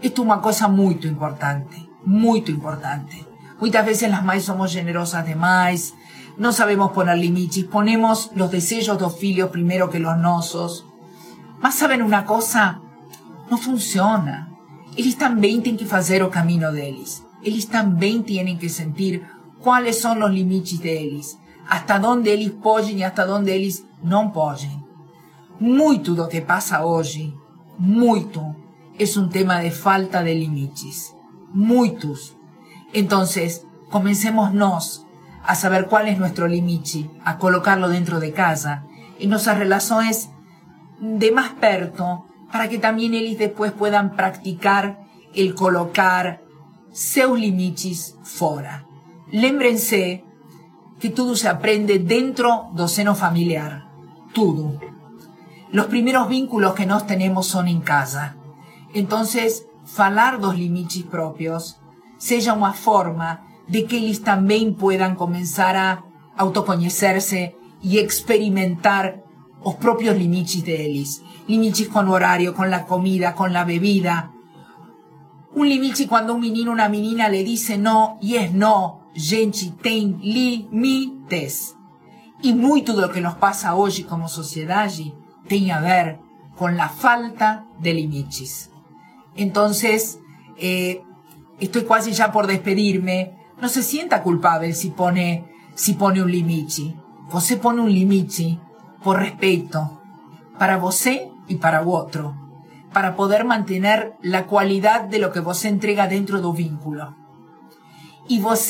[0.00, 3.24] Esto es una cosa muy importante, muy importante.
[3.60, 5.94] Muchas veces las mães somos generosas demais,
[6.36, 10.86] no sabemos poner limites, ponemos los deseos los filhos primero que los nosos.
[11.60, 12.80] Más saben una cosa,
[13.48, 14.52] no funciona.
[14.96, 17.24] eles também têm que fazer o caminho deles.
[17.42, 19.26] Eles também têm que sentir
[19.58, 21.38] quais são os limites deles,
[21.72, 24.84] hasta onde eles podem e hasta onde eles não podem.
[25.58, 27.34] Muito do que passa hoje,
[27.78, 28.40] muito,
[28.98, 31.16] é um tema de falta de limites.
[31.54, 32.36] Muitos.
[32.92, 33.24] Então,
[33.90, 35.06] comencemos nós
[35.42, 38.84] a saber qual é nosso limite, a colocarlo dentro de casa,
[39.18, 40.28] em nossas relações
[41.00, 44.98] de mais perto, para que también ellos después puedan practicar
[45.34, 46.42] el colocar
[46.92, 48.84] seus limites fora.
[49.30, 50.31] Lémbrense
[51.02, 53.90] que todo se aprende dentro do seno familiar.
[54.32, 54.78] Todo.
[55.72, 58.36] Los primeros vínculos que nos tenemos son en casa.
[58.94, 61.80] Entonces, falar dos limites propios
[62.18, 66.04] sea una forma de que ellos también puedan comenzar a
[66.36, 69.24] autoconocerse y experimentar
[69.64, 74.30] los propios limites de ellos limites con horario, con la comida, con la bebida.
[75.52, 79.01] Un limite cuando un menino una menina le dice no y es no.
[79.14, 81.76] Gente tem limites.
[82.40, 84.90] Y mucho de lo que nos pasa hoy como sociedad
[85.46, 86.18] tiene a ver
[86.56, 88.70] con la falta de limites.
[89.36, 90.18] Entonces,
[90.56, 91.02] eh,
[91.60, 93.38] estoy casi ya por despedirme.
[93.60, 95.44] No se sienta culpable si pone,
[95.74, 96.96] si pone un limite.
[97.30, 98.58] Você pone un limite
[99.02, 100.02] por respeto
[100.58, 102.36] para você y para otro,
[102.92, 107.16] para poder mantener la cualidad de lo que vos entrega dentro del vínculo.
[108.28, 108.68] Y vos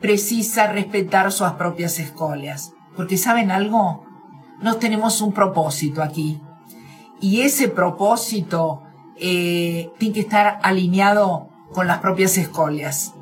[0.00, 4.04] precisa respetar sus propias escolias, porque ¿saben algo?
[4.60, 6.40] Nos tenemos un propósito aquí.
[7.20, 8.82] Y ese propósito
[9.16, 13.14] eh, tiene que estar alineado con las propias escolias.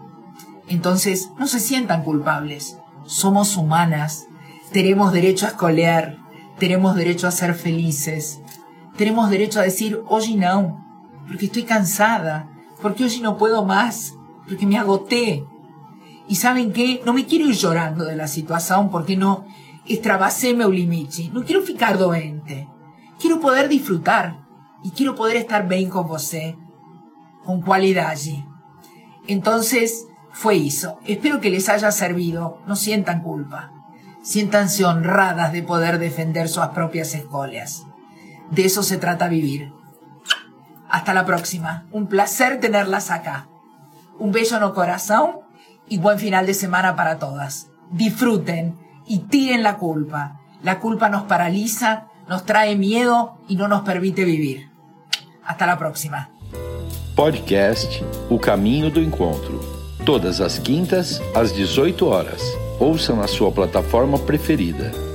[0.68, 2.78] Entonces, no se sientan culpables.
[3.04, 4.26] Somos humanas.
[4.72, 6.18] Tenemos derecho a escolear.
[6.58, 8.40] Tenemos derecho a ser felices.
[8.96, 10.84] Tenemos derecho a decir, hoy no,
[11.26, 12.48] porque estoy cansada,
[12.80, 14.14] porque hoy no puedo más,
[14.46, 15.44] porque me agoté.
[16.26, 19.46] Y saben qué, no me quiero ir llorando de la situación porque no
[19.86, 21.30] extravasé meu limite.
[21.32, 22.68] No quiero ficar doente.
[23.18, 24.38] Quiero poder disfrutar
[24.82, 26.56] y quiero poder estar bien con você,
[27.44, 28.16] con cualidad.
[29.26, 30.98] Entonces, fue eso.
[31.06, 32.58] Espero que les haya servido.
[32.66, 33.72] No sientan culpa.
[34.22, 37.86] Siéntanse honradas de poder defender sus propias escolias.
[38.50, 39.72] De eso se trata vivir.
[40.88, 41.86] Hasta la próxima.
[41.92, 43.48] Un placer tenerlas acá.
[44.18, 45.43] Un beso el corazón
[45.88, 47.68] y buen final de semana para todas.
[47.90, 48.76] Disfruten
[49.06, 50.40] y tiren la culpa.
[50.62, 54.70] La culpa nos paraliza, nos trae miedo y no nos permite vivir.
[55.44, 56.30] Hasta la próxima.
[57.14, 59.60] Podcast O Caminho do Encontro.
[60.04, 62.42] Todas as quintas, às 18 horas.
[62.80, 65.13] Ouça na sua plataforma preferida.